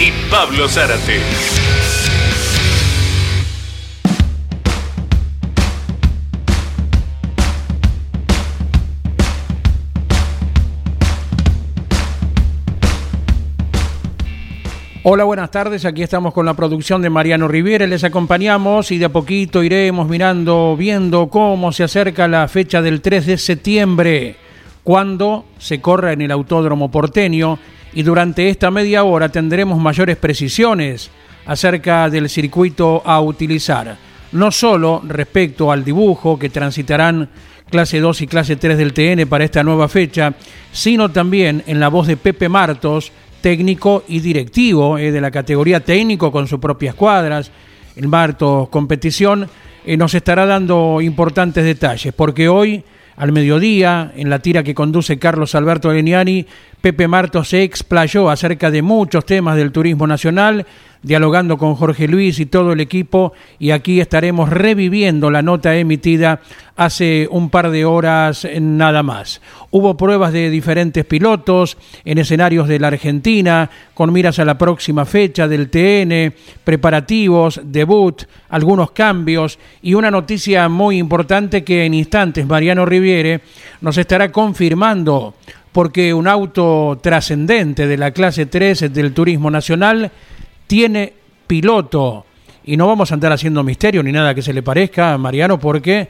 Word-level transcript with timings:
y 0.00 0.12
Pablo 0.30 0.66
Zárate. 0.66 1.20
Hola, 15.02 15.24
buenas 15.24 15.50
tardes. 15.50 15.84
Aquí 15.84 16.02
estamos 16.02 16.32
con 16.32 16.46
la 16.46 16.54
producción 16.54 17.02
de 17.02 17.10
Mariano 17.10 17.46
Riviera. 17.46 17.86
Les 17.86 18.04
acompañamos 18.04 18.92
y 18.92 18.98
de 18.98 19.06
a 19.06 19.08
poquito 19.10 19.62
iremos 19.62 20.08
mirando, 20.08 20.76
viendo 20.78 21.28
cómo 21.28 21.72
se 21.72 21.84
acerca 21.84 22.26
la 22.26 22.48
fecha 22.48 22.80
del 22.80 23.02
3 23.02 23.26
de 23.26 23.38
septiembre, 23.38 24.36
cuando 24.82 25.44
se 25.58 25.80
corra 25.82 26.12
en 26.12 26.22
el 26.22 26.30
Autódromo 26.30 26.90
Porteño 26.90 27.58
y 27.92 28.02
durante 28.02 28.48
esta 28.48 28.70
media 28.70 29.04
hora 29.04 29.28
tendremos 29.28 29.78
mayores 29.78 30.16
precisiones 30.16 31.10
acerca 31.46 32.08
del 32.08 32.28
circuito 32.28 33.02
a 33.04 33.20
utilizar. 33.20 33.96
No 34.32 34.50
solo 34.50 35.02
respecto 35.06 35.72
al 35.72 35.84
dibujo 35.84 36.38
que 36.38 36.50
transitarán 36.50 37.28
clase 37.70 38.00
2 38.00 38.22
y 38.22 38.26
clase 38.26 38.56
3 38.56 38.76
del 38.76 38.92
TN 38.92 39.28
para 39.28 39.44
esta 39.44 39.62
nueva 39.62 39.88
fecha, 39.88 40.34
sino 40.72 41.08
también 41.08 41.62
en 41.66 41.80
la 41.80 41.88
voz 41.88 42.06
de 42.06 42.16
Pepe 42.16 42.48
Martos, 42.48 43.12
técnico 43.40 44.04
y 44.06 44.20
directivo 44.20 44.98
eh, 44.98 45.10
de 45.10 45.20
la 45.20 45.30
categoría 45.30 45.80
técnico 45.80 46.30
con 46.30 46.46
sus 46.46 46.60
propias 46.60 46.94
cuadras, 46.94 47.50
el 47.96 48.08
Marto 48.08 48.68
Competición, 48.70 49.48
eh, 49.84 49.96
nos 49.96 50.14
estará 50.14 50.46
dando 50.46 51.00
importantes 51.00 51.64
detalles, 51.64 52.12
porque 52.12 52.48
hoy, 52.48 52.84
al 53.20 53.32
mediodía, 53.32 54.12
en 54.16 54.30
la 54.30 54.38
tira 54.38 54.62
que 54.62 54.74
conduce 54.74 55.18
Carlos 55.18 55.54
Alberto 55.54 55.92
Leniani, 55.92 56.46
Pepe 56.80 57.06
Marto 57.06 57.44
se 57.44 57.62
explayó 57.62 58.30
acerca 58.30 58.70
de 58.70 58.80
muchos 58.80 59.26
temas 59.26 59.56
del 59.56 59.72
turismo 59.72 60.06
nacional, 60.06 60.64
dialogando 61.02 61.56
con 61.56 61.74
Jorge 61.74 62.08
Luis 62.08 62.38
y 62.40 62.46
todo 62.46 62.72
el 62.72 62.80
equipo, 62.80 63.32
y 63.58 63.70
aquí 63.70 64.00
estaremos 64.00 64.50
reviviendo 64.50 65.30
la 65.30 65.42
nota 65.42 65.76
emitida 65.76 66.40
hace 66.76 67.28
un 67.30 67.50
par 67.50 67.70
de 67.70 67.84
horas 67.84 68.46
nada 68.60 69.02
más. 69.02 69.40
Hubo 69.70 69.96
pruebas 69.96 70.32
de 70.32 70.50
diferentes 70.50 71.04
pilotos 71.04 71.76
en 72.04 72.18
escenarios 72.18 72.68
de 72.68 72.78
la 72.78 72.88
Argentina, 72.88 73.70
con 73.94 74.12
miras 74.12 74.38
a 74.38 74.44
la 74.44 74.56
próxima 74.56 75.04
fecha 75.04 75.46
del 75.46 75.68
TN, 75.68 76.34
preparativos, 76.64 77.60
debut, 77.64 78.22
algunos 78.48 78.92
cambios 78.92 79.58
y 79.82 79.94
una 79.94 80.10
noticia 80.10 80.68
muy 80.68 80.98
importante 80.98 81.64
que 81.64 81.84
en 81.84 81.94
instantes 81.94 82.46
Mariano 82.46 82.86
Riviere 82.86 83.42
nos 83.80 83.98
estará 83.98 84.32
confirmando 84.32 85.34
porque 85.72 86.12
un 86.12 86.26
auto 86.26 86.98
trascendente 87.00 87.86
de 87.86 87.96
la 87.96 88.10
clase 88.10 88.46
3 88.46 88.92
del 88.92 89.12
Turismo 89.12 89.50
Nacional 89.50 90.10
tiene 90.70 91.12
piloto. 91.48 92.24
Y 92.62 92.76
no 92.76 92.86
vamos 92.86 93.10
a 93.10 93.14
andar 93.14 93.32
haciendo 93.32 93.64
misterio 93.64 94.04
ni 94.04 94.12
nada 94.12 94.36
que 94.36 94.40
se 94.40 94.52
le 94.52 94.62
parezca, 94.62 95.18
Mariano, 95.18 95.58
porque 95.58 96.08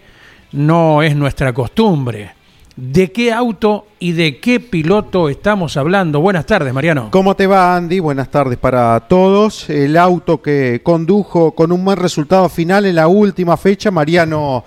no 0.52 1.02
es 1.02 1.16
nuestra 1.16 1.54
costumbre. 1.54 2.32
¿De 2.76 3.10
qué 3.10 3.32
auto 3.32 3.86
y 3.98 4.12
de 4.12 4.38
qué 4.38 4.60
piloto 4.60 5.30
estamos 5.30 5.78
hablando? 5.78 6.20
Buenas 6.20 6.44
tardes, 6.44 6.74
Mariano. 6.74 7.08
¿Cómo 7.10 7.34
te 7.36 7.46
va, 7.46 7.74
Andy? 7.74 8.00
Buenas 8.00 8.30
tardes 8.30 8.58
para 8.58 9.00
todos. 9.00 9.70
El 9.70 9.96
auto 9.96 10.42
que 10.42 10.82
condujo 10.82 11.52
con 11.52 11.72
un 11.72 11.82
buen 11.82 11.96
resultado 11.96 12.50
final 12.50 12.84
en 12.84 12.96
la 12.96 13.08
última 13.08 13.56
fecha, 13.56 13.90
Mariano 13.90 14.62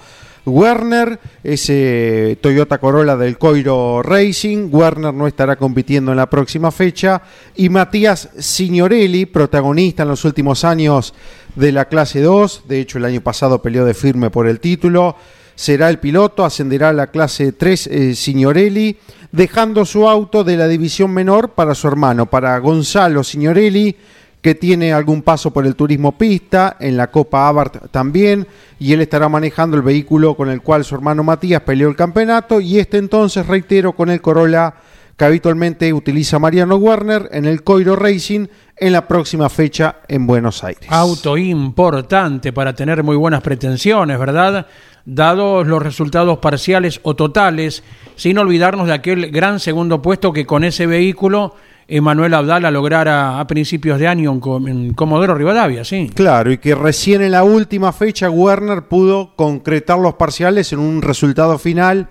Werner, 0.45 1.19
ese 1.43 2.37
Toyota 2.41 2.77
Corolla 2.77 3.15
del 3.15 3.37
Coiro 3.37 4.01
Racing. 4.03 4.69
Werner 4.71 5.13
no 5.13 5.27
estará 5.27 5.55
compitiendo 5.55 6.11
en 6.11 6.17
la 6.17 6.29
próxima 6.29 6.71
fecha. 6.71 7.21
Y 7.55 7.69
Matías 7.69 8.29
Signorelli, 8.37 9.25
protagonista 9.25 10.03
en 10.03 10.09
los 10.09 10.25
últimos 10.25 10.63
años 10.63 11.13
de 11.55 11.71
la 11.71 11.85
clase 11.85 12.21
2. 12.21 12.63
De 12.67 12.79
hecho, 12.79 12.97
el 12.97 13.05
año 13.05 13.21
pasado 13.21 13.61
peleó 13.61 13.85
de 13.85 13.93
firme 13.93 14.29
por 14.29 14.47
el 14.47 14.59
título. 14.59 15.15
Será 15.55 15.89
el 15.89 15.99
piloto, 15.99 16.43
ascenderá 16.43 16.89
a 16.89 16.93
la 16.93 17.07
clase 17.07 17.51
3 17.51 17.87
eh, 17.87 18.15
Signorelli, 18.15 18.97
dejando 19.31 19.85
su 19.85 20.09
auto 20.09 20.43
de 20.43 20.57
la 20.57 20.67
división 20.67 21.11
menor 21.11 21.51
para 21.51 21.75
su 21.75 21.87
hermano, 21.87 22.29
para 22.29 22.57
Gonzalo 22.57 23.23
Signorelli 23.23 23.95
que 24.43 24.55
tiene 24.55 24.91
algún 24.91 25.21
paso 25.21 25.53
por 25.53 25.65
el 25.65 25.77
turismo 25.77 26.17
pista, 26.17 26.75
en 26.81 26.97
la 26.97 27.09
Copa 27.09 27.47
Abarth 27.47 27.89
también, 27.91 28.45
y 28.77 28.91
él 28.91 28.99
estará 28.99 29.29
manejando 29.29 29.77
el 29.77 29.83
vehículo 29.83 30.35
con 30.35 30.49
el 30.49 30.61
cual 30.61 30.83
su 30.83 30.95
hermano 30.95 31.23
Matías 31.23 31.61
peleó 31.61 31.87
el 31.87 31.95
campeonato, 31.95 32.59
y 32.59 32.77
este 32.77 32.97
entonces, 32.97 33.47
reitero, 33.47 33.93
con 33.93 34.09
el 34.09 34.21
Corolla 34.21 34.75
que 35.15 35.23
habitualmente 35.23 35.93
utiliza 35.93 36.39
Mariano 36.39 36.75
Werner 36.75 37.29
en 37.31 37.45
el 37.45 37.63
Coiro 37.63 37.95
Racing 37.95 38.47
en 38.75 38.91
la 38.91 39.07
próxima 39.07 39.47
fecha 39.47 39.97
en 40.09 40.27
Buenos 40.27 40.61
Aires. 40.63 40.87
Auto 40.89 41.37
importante 41.37 42.51
para 42.51 42.73
tener 42.73 43.01
muy 43.01 43.15
buenas 43.15 43.41
pretensiones, 43.41 44.19
¿verdad? 44.19 44.67
Dados 45.05 45.65
los 45.65 45.81
resultados 45.81 46.39
parciales 46.39 46.99
o 47.03 47.15
totales, 47.15 47.81
sin 48.17 48.37
olvidarnos 48.39 48.87
de 48.87 48.93
aquel 48.93 49.31
gran 49.31 49.61
segundo 49.61 50.01
puesto 50.01 50.33
que 50.33 50.45
con 50.45 50.65
ese 50.65 50.85
vehículo 50.85 51.55
Emanuel 51.87 52.33
Abdala 52.33 52.71
lograra 52.71 53.39
a 53.39 53.47
principios 53.47 53.99
de 53.99 54.07
año 54.07 54.39
en 54.67 54.93
Comodoro 54.93 55.35
Rivadavia, 55.35 55.83
sí. 55.83 56.09
Claro, 56.13 56.51
y 56.51 56.57
que 56.57 56.75
recién 56.75 57.21
en 57.21 57.31
la 57.31 57.43
última 57.43 57.91
fecha 57.91 58.29
Werner 58.29 58.83
pudo 58.83 59.35
concretar 59.35 59.99
los 59.99 60.15
parciales 60.15 60.71
en 60.73 60.79
un 60.79 61.01
resultado 61.01 61.57
final. 61.57 62.07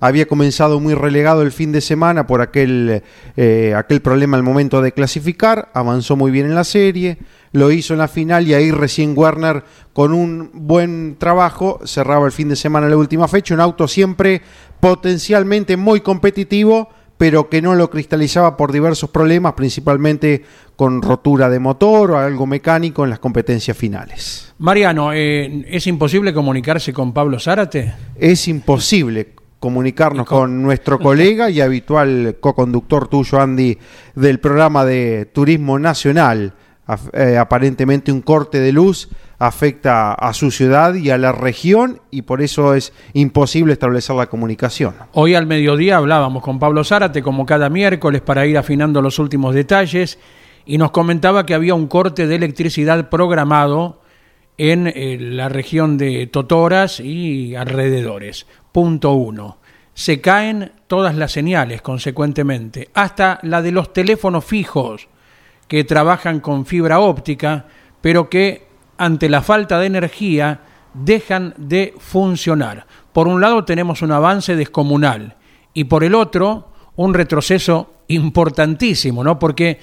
Había 0.00 0.26
comenzado 0.26 0.80
muy 0.80 0.94
relegado 0.94 1.42
el 1.42 1.52
fin 1.52 1.70
de 1.70 1.80
semana 1.80 2.26
por 2.26 2.40
aquel, 2.40 3.04
eh, 3.36 3.72
aquel 3.76 4.02
problema 4.02 4.36
al 4.36 4.42
momento 4.42 4.82
de 4.82 4.90
clasificar, 4.90 5.70
avanzó 5.74 6.16
muy 6.16 6.32
bien 6.32 6.46
en 6.46 6.56
la 6.56 6.64
serie, 6.64 7.18
lo 7.52 7.70
hizo 7.70 7.94
en 7.94 8.00
la 8.00 8.08
final 8.08 8.48
y 8.48 8.54
ahí 8.54 8.72
recién 8.72 9.16
Werner 9.16 9.62
con 9.92 10.12
un 10.12 10.50
buen 10.52 11.14
trabajo 11.20 11.78
cerraba 11.84 12.26
el 12.26 12.32
fin 12.32 12.48
de 12.48 12.56
semana 12.56 12.86
en 12.86 12.90
la 12.90 12.96
última 12.96 13.28
fecha, 13.28 13.54
un 13.54 13.60
auto 13.60 13.86
siempre 13.86 14.42
potencialmente 14.80 15.76
muy 15.76 16.00
competitivo, 16.00 16.88
pero 17.22 17.48
que 17.48 17.62
no 17.62 17.76
lo 17.76 17.88
cristalizaba 17.88 18.56
por 18.56 18.72
diversos 18.72 19.08
problemas, 19.08 19.52
principalmente 19.52 20.42
con 20.74 21.00
rotura 21.00 21.48
de 21.48 21.60
motor 21.60 22.10
o 22.10 22.18
algo 22.18 22.48
mecánico 22.48 23.04
en 23.04 23.10
las 23.10 23.20
competencias 23.20 23.76
finales. 23.76 24.52
Mariano, 24.58 25.12
eh, 25.12 25.64
¿es 25.68 25.86
imposible 25.86 26.34
comunicarse 26.34 26.92
con 26.92 27.12
Pablo 27.12 27.38
Zárate? 27.38 27.94
Es 28.16 28.48
imposible 28.48 29.34
comunicarnos 29.60 30.26
con... 30.26 30.64
nuestro 30.64 30.98
colega 30.98 31.48
y 31.48 31.60
habitual 31.60 32.38
co-conductor 32.40 33.06
tuyo, 33.06 33.40
Andy, 33.40 33.78
del 34.16 34.40
programa 34.40 34.84
de 34.84 35.26
Turismo 35.26 35.78
Nacional. 35.78 36.54
Eh, 37.12 37.38
aparentemente 37.38 38.10
un 38.10 38.22
corte 38.22 38.58
de 38.58 38.72
luz 38.72 39.08
afecta 39.42 40.12
a 40.12 40.32
su 40.34 40.52
ciudad 40.52 40.94
y 40.94 41.10
a 41.10 41.18
la 41.18 41.32
región 41.32 42.00
y 42.12 42.22
por 42.22 42.42
eso 42.42 42.74
es 42.74 42.92
imposible 43.12 43.72
establecer 43.72 44.14
la 44.14 44.28
comunicación. 44.28 44.94
Hoy 45.14 45.34
al 45.34 45.46
mediodía 45.46 45.96
hablábamos 45.96 46.44
con 46.44 46.60
Pablo 46.60 46.84
Zárate 46.84 47.22
como 47.22 47.44
cada 47.44 47.68
miércoles 47.68 48.20
para 48.20 48.46
ir 48.46 48.56
afinando 48.56 49.02
los 49.02 49.18
últimos 49.18 49.52
detalles 49.52 50.20
y 50.64 50.78
nos 50.78 50.92
comentaba 50.92 51.44
que 51.44 51.54
había 51.54 51.74
un 51.74 51.88
corte 51.88 52.28
de 52.28 52.36
electricidad 52.36 53.08
programado 53.08 54.00
en 54.58 54.86
eh, 54.86 55.18
la 55.18 55.48
región 55.48 55.98
de 55.98 56.28
Totoras 56.28 57.00
y 57.00 57.56
alrededores. 57.56 58.46
Punto 58.70 59.14
uno. 59.14 59.58
Se 59.92 60.20
caen 60.20 60.70
todas 60.86 61.16
las 61.16 61.32
señales, 61.32 61.82
consecuentemente, 61.82 62.90
hasta 62.94 63.40
la 63.42 63.60
de 63.60 63.72
los 63.72 63.92
teléfonos 63.92 64.44
fijos 64.44 65.08
que 65.66 65.82
trabajan 65.82 66.38
con 66.38 66.64
fibra 66.64 67.00
óptica, 67.00 67.66
pero 68.00 68.30
que 68.30 68.71
ante 68.98 69.28
la 69.28 69.42
falta 69.42 69.78
de 69.78 69.86
energía 69.86 70.60
dejan 70.94 71.54
de 71.56 71.94
funcionar. 71.98 72.86
Por 73.12 73.28
un 73.28 73.40
lado 73.40 73.64
tenemos 73.64 74.02
un 74.02 74.12
avance 74.12 74.56
descomunal 74.56 75.36
y 75.74 75.84
por 75.84 76.04
el 76.04 76.14
otro 76.14 76.68
un 76.96 77.14
retroceso 77.14 77.94
importantísimo, 78.08 79.24
¿no? 79.24 79.38
Porque 79.38 79.78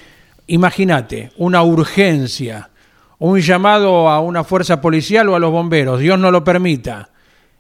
imagínate, 0.48 1.32
una 1.38 1.64
urgencia, 1.64 2.70
un 3.18 3.40
llamado 3.40 4.10
a 4.10 4.20
una 4.20 4.44
fuerza 4.44 4.82
policial 4.82 5.30
o 5.30 5.36
a 5.36 5.40
los 5.40 5.52
bomberos, 5.52 6.00
Dios 6.00 6.20
no 6.20 6.32
lo 6.32 6.44
permita, 6.44 7.10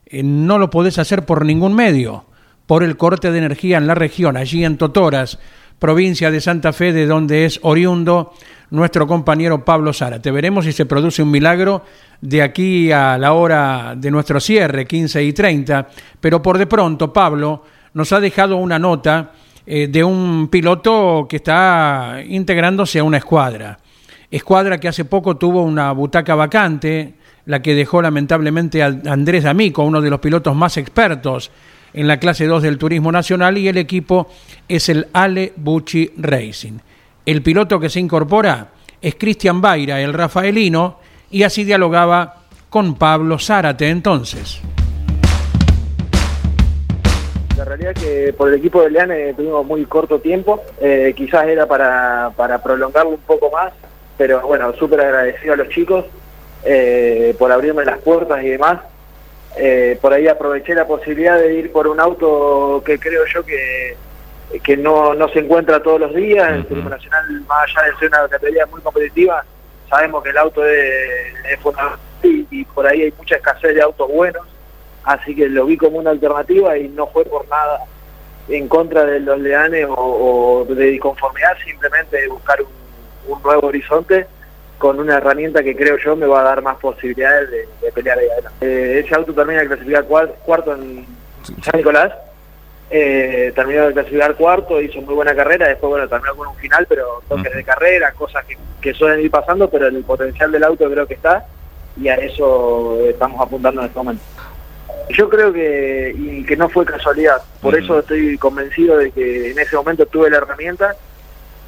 eh, 0.06 0.24
no 0.24 0.57
lo 0.57 0.69
podés 0.69 0.98
hacer 0.98 1.25
por 1.25 1.46
ningún 1.46 1.74
medio, 1.74 2.25
por 2.66 2.84
el 2.84 2.98
corte 2.98 3.31
de 3.31 3.40
energía 3.40 3.78
en 3.78 3.88
la 3.88 3.96
región, 3.96 4.38
allí 4.38 4.63
en 4.63 4.78
Totoras, 4.78 5.40
provincia 5.80 6.30
de 6.30 6.42
Santa 6.42 6.74
Fe, 6.74 6.94
de 6.94 7.07
donde 7.07 7.46
es 7.46 7.60
oriundo 7.63 8.34
nuestro 8.71 9.07
compañero 9.07 9.63
Pablo 9.66 9.92
Te 10.21 10.31
Veremos 10.31 10.66
si 10.66 10.71
se 10.71 10.86
produce 10.86 11.24
un 11.24 11.31
milagro 11.31 11.83
de 12.21 12.42
aquí 12.42 12.92
a 12.92 13.18
la 13.18 13.33
hora 13.33 13.95
de 13.98 14.12
nuestro 14.12 14.39
cierre, 14.39 14.86
15 14.86 15.24
y 15.24 15.33
30, 15.33 15.88
pero 16.19 16.42
por 16.42 16.57
de 16.57 16.68
pronto 16.68 17.12
Pablo 17.12 17.63
nos 17.94 18.12
ha 18.13 18.19
dejado 18.19 18.57
una 18.57 18.77
nota 18.77 19.31
eh, 19.66 19.88
de 19.88 20.04
un 20.04 20.50
piloto 20.50 21.25
que 21.30 21.38
está 21.38 22.19
integrándose 22.27 23.00
a 23.00 23.04
una 23.04 23.18
escuadra. 23.18 23.80
Escuadra 24.30 24.80
que 24.80 24.88
hace 24.88 25.06
poco 25.06 25.38
tuvo 25.38 25.63
una 25.63 25.92
butaca 25.92 26.36
vacante, 26.36 27.15
la 27.45 27.62
que 27.62 27.74
dejó 27.74 28.01
lamentablemente 28.01 28.83
a 28.83 28.88
Andrés 28.88 29.44
D'Amico, 29.44 29.83
uno 29.83 30.01
de 30.01 30.10
los 30.10 30.19
pilotos 30.19 30.56
más 30.56 30.77
expertos 30.77 31.50
en 31.94 32.07
la 32.07 32.18
clase 32.18 32.45
2 32.45 32.62
del 32.62 32.77
Turismo 32.77 33.12
Nacional, 33.12 33.57
y 33.57 33.68
el 33.68 33.77
equipo 33.77 34.27
es 34.68 34.89
el 34.89 35.07
Ale 35.13 35.54
Bucci 35.56 36.12
Racing. 36.18 36.77
El 37.30 37.44
piloto 37.44 37.80
que 37.80 37.92
se 37.92 38.00
incorpora 38.00 38.70
es 39.00 39.14
Cristian 39.14 39.62
Baira, 39.62 40.02
el 40.02 40.14
rafaelino, 40.16 40.98
y 41.30 41.44
así 41.44 41.64
dialogaba 41.64 42.38
con 42.72 42.96
Pablo 42.96 43.38
Zárate 43.38 43.88
entonces. 43.88 44.60
La 47.56 47.66
realidad 47.66 47.92
es 47.96 48.04
que 48.04 48.34
por 48.34 48.50
el 48.50 48.56
equipo 48.56 48.81
de 48.81 48.90
Leane 48.90 49.36
tuvimos 49.36 49.64
muy 49.64 49.86
corto 49.86 50.18
tiempo, 50.18 50.64
eh, 50.81 51.14
quizás 51.16 51.46
era 51.46 51.68
para, 51.68 52.31
para 52.36 52.64
prolongarlo 52.64 53.12
un 53.12 53.18
poco 53.20 53.52
más, 53.52 53.74
pero 54.18 54.42
bueno, 54.48 54.74
súper 54.74 55.02
agradecido 55.02 55.54
a 55.54 55.58
los 55.58 55.70
chicos 55.70 56.06
eh, 56.66 57.36
por 57.38 57.52
abrirme 57.52 57.86
las 57.86 58.00
puertas 58.00 58.44
y 58.44 58.50
demás. 58.50 58.80
Eh, 59.56 60.00
por 60.02 60.14
ahí 60.14 60.28
aproveché 60.28 60.74
la 60.74 60.88
posibilidad 60.88 61.38
de 61.38 61.54
ir 61.54 61.72
por 61.72 61.88
un 61.88 62.00
auto 62.00 62.82
que 62.84 62.98
creo 62.98 63.22
yo 63.32 63.46
que, 63.46 63.96
que 64.63 64.75
no, 64.75 65.13
no 65.13 65.30
se 65.30 65.40
encuentra 65.40 65.81
todos 65.81 66.00
los 66.00 66.16
días. 66.16 66.51
El 66.51 66.66
Turismo 66.66 66.90
Nacional, 66.90 67.42
más 67.48 67.69
allá 67.69 67.92
de 67.92 67.98
ser 67.98 68.10
una 68.10 68.28
categoría 68.28 68.66
muy 68.66 68.81
competitiva, 68.81 69.44
sabemos 69.90 70.24
que 70.24 70.30
el 70.30 70.38
auto 70.38 70.66
es, 70.66 71.60
fundamental 71.62 72.00
y, 72.24 72.66
por 72.66 72.86
ahí 72.88 73.04
hay 73.04 73.13
mucha 73.18 73.36
escasez 73.36 73.75
de 73.75 73.81
autos 73.81 74.10
buenos. 74.10 74.46
Así 75.04 75.36
que 75.36 75.48
lo 75.48 75.66
vi 75.66 75.78
como 75.78 76.00
una 76.00 76.10
alternativa 76.10 76.78
y 76.78 76.88
no 76.90 77.07
fue 77.07 77.25
por 77.25 77.48
nada 77.48 77.80
en 78.48 78.68
contra 78.68 79.06
de 79.06 79.19
los 79.19 79.40
leanes 79.40 79.88
o, 79.90 80.66
de 80.68 80.86
disconformidad, 80.86 81.57
simplemente 81.63 82.28
buscar 82.28 82.60
un, 82.62 83.42
nuevo 83.44 83.68
horizonte 83.68 84.25
con 84.80 85.00
una 85.00 85.18
herramienta 85.18 85.62
que 85.62 85.75
creo 85.75 85.98
yo 85.98 86.16
me 86.16 86.25
va 86.25 86.42
a 86.42 86.44
dar 86.44 86.62
más 86.63 86.78
posibilidades 86.78 87.50
de, 87.51 87.92
pelear 87.92 88.18
ahí 88.18 88.28
adelante. 88.28 88.66
Eh, 88.66 89.04
ese 89.06 89.13
auto 89.13 89.34
termina 89.34 89.62
de 89.62 89.68
clasificar 89.68 90.06
cuarto 90.06 90.74
en 90.74 91.06
San 91.62 91.78
Nicolás, 91.78 92.12
eh, 92.89 93.51
terminó 93.56 93.88
de 93.88 93.94
clasificar 93.94 94.36
cuarto, 94.36 94.81
hizo 94.81 95.01
muy 95.01 95.13
buena 95.13 95.36
carrera, 95.36 95.68
después 95.68 95.89
bueno, 95.89 96.07
terminó 96.07 96.36
con 96.36 96.47
un 96.47 96.56
final, 96.56 96.86
pero 96.88 97.21
toques 97.27 97.53
de 97.53 97.63
carrera, 97.63 98.12
cosas 98.13 98.45
que, 98.45 98.57
que, 98.81 98.94
suelen 98.94 99.21
ir 99.21 99.31
pasando, 99.31 99.69
pero 99.69 99.88
el 99.88 100.03
potencial 100.03 100.51
del 100.51 100.63
auto 100.63 100.89
creo 100.89 101.06
que 101.06 101.13
está 101.13 101.45
y 102.01 102.07
a 102.07 102.15
eso 102.15 103.00
estamos 103.07 103.39
apuntando 103.41 103.81
en 103.81 103.88
este 103.88 104.00
momento. 104.00 104.24
Yo 105.09 105.30
creo 105.30 105.51
que, 105.51 106.13
y 106.15 106.44
que 106.45 106.56
no 106.56 106.69
fue 106.69 106.86
casualidad, 106.86 107.41
por 107.62 107.75
eso 107.75 108.00
estoy 108.00 108.38
convencido 108.38 108.97
de 108.97 109.12
que 109.12 109.51
en 109.51 109.59
ese 109.59 109.75
momento 109.75 110.06
tuve 110.06 110.30
la 110.30 110.38
herramienta 110.38 110.95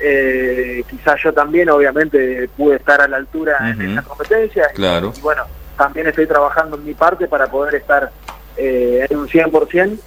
eh, 0.03 0.83
quizás 0.89 1.21
yo 1.23 1.31
también 1.31 1.69
obviamente 1.69 2.49
pude 2.57 2.77
estar 2.77 2.99
a 3.01 3.07
la 3.07 3.17
altura 3.17 3.57
en 3.69 3.91
esa 3.91 4.01
competencia 4.01 4.67
claro. 4.73 5.13
y, 5.15 5.21
bueno, 5.21 5.43
también 5.77 6.07
estoy 6.07 6.25
trabajando 6.25 6.75
en 6.75 6.85
mi 6.85 6.95
parte 6.95 7.27
para 7.27 7.51
poder 7.51 7.75
estar 7.75 8.11
eh, 8.57 9.05
en 9.07 9.17
un 9.17 9.27
100%. 9.27 9.99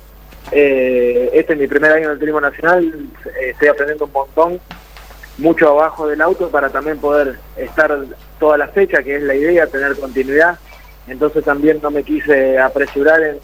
Eh, 0.52 1.30
este 1.32 1.54
es 1.54 1.58
mi 1.58 1.66
primer 1.66 1.92
año 1.92 2.06
en 2.06 2.12
el 2.12 2.18
turismo 2.18 2.40
nacional, 2.40 3.08
eh, 3.26 3.50
estoy 3.50 3.68
aprendiendo 3.68 4.04
un 4.04 4.12
montón, 4.12 4.60
mucho 5.38 5.68
abajo 5.68 6.06
del 6.06 6.20
auto 6.20 6.48
para 6.48 6.68
también 6.68 6.98
poder 6.98 7.38
estar 7.56 7.96
toda 8.38 8.58
la 8.58 8.68
fecha, 8.68 9.02
que 9.02 9.16
es 9.16 9.22
la 9.22 9.34
idea, 9.34 9.66
tener 9.66 9.96
continuidad. 9.96 10.58
Entonces 11.08 11.44
también 11.44 11.80
no 11.82 11.90
me 11.90 12.02
quise 12.02 12.58
apresurar 12.58 13.22
en 13.22 13.40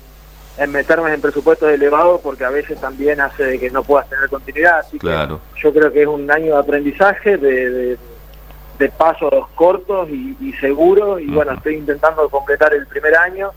en 0.60 0.72
meterme 0.72 1.12
en 1.12 1.20
presupuestos 1.22 1.70
elevados 1.70 2.20
porque 2.20 2.44
a 2.44 2.50
veces 2.50 2.78
también 2.80 3.20
hace 3.20 3.58
que 3.58 3.70
no 3.70 3.82
puedas 3.82 4.08
tener 4.10 4.28
continuidad. 4.28 4.80
Así 4.80 4.98
claro. 4.98 5.40
que 5.54 5.62
yo 5.62 5.72
creo 5.72 5.90
que 5.90 6.02
es 6.02 6.06
un 6.06 6.30
año 6.30 6.54
de 6.54 6.60
aprendizaje, 6.60 7.38
de, 7.38 7.96
de, 8.78 8.88
pasos 8.90 9.48
cortos 9.54 10.08
y, 10.10 10.52
seguros. 10.60 11.20
Y 11.22 11.26
bueno, 11.26 11.52
estoy 11.52 11.76
intentando 11.76 12.28
completar 12.28 12.74
el 12.74 12.86
primer 12.86 13.16
año 13.16 13.52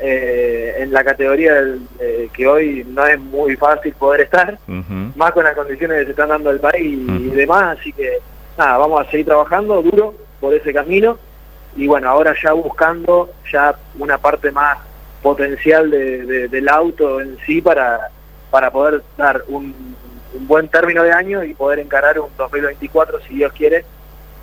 eh, 0.00 0.76
en 0.78 0.92
la 0.92 1.04
categoría 1.04 1.54
eh, 1.98 2.28
que 2.32 2.46
hoy 2.46 2.86
no 2.88 3.06
es 3.06 3.18
muy 3.18 3.56
fácil 3.56 3.92
poder 3.94 4.22
estar, 4.22 4.58
más 5.16 5.32
con 5.32 5.44
las 5.44 5.54
condiciones 5.54 5.98
que 5.98 6.04
se 6.04 6.10
están 6.10 6.28
dando 6.28 6.50
el 6.50 6.60
país 6.60 6.98
y 7.08 7.30
demás. 7.30 7.78
Así 7.78 7.92
que 7.92 8.18
nada, 8.56 8.78
vamos 8.78 9.06
a 9.06 9.10
seguir 9.10 9.26
trabajando 9.26 9.82
duro 9.82 10.14
por 10.40 10.54
ese 10.54 10.72
camino. 10.72 11.18
Y 11.76 11.86
bueno, 11.86 12.08
ahora 12.08 12.34
ya 12.42 12.52
buscando 12.52 13.30
ya 13.52 13.76
una 13.98 14.18
parte 14.18 14.50
más 14.50 14.78
potencial 15.22 15.90
de, 15.90 16.48
del 16.48 16.68
auto 16.68 17.20
en 17.20 17.36
sí 17.44 17.60
para, 17.60 18.08
para 18.50 18.70
poder 18.70 19.02
dar 19.16 19.42
un, 19.48 19.96
buen 20.40 20.68
término 20.68 21.02
de 21.02 21.12
año 21.12 21.42
y 21.44 21.54
poder 21.54 21.78
encarar 21.78 22.18
un 22.20 22.30
2024, 22.36 23.20
si 23.26 23.34
Dios 23.36 23.52
quiere, 23.52 23.84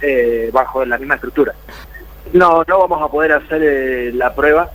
eh, 0.02 0.50
bajo 0.52 0.86
la 0.86 0.98
misma 0.98 1.16
estructura. 1.16 1.54
No, 2.34 2.64
no 2.68 2.80
vamos 2.80 3.02
a 3.02 3.08
poder 3.08 3.34
hacer 3.34 3.62
eh, 3.64 4.12
la 4.14 4.34
prueba. 4.34 4.72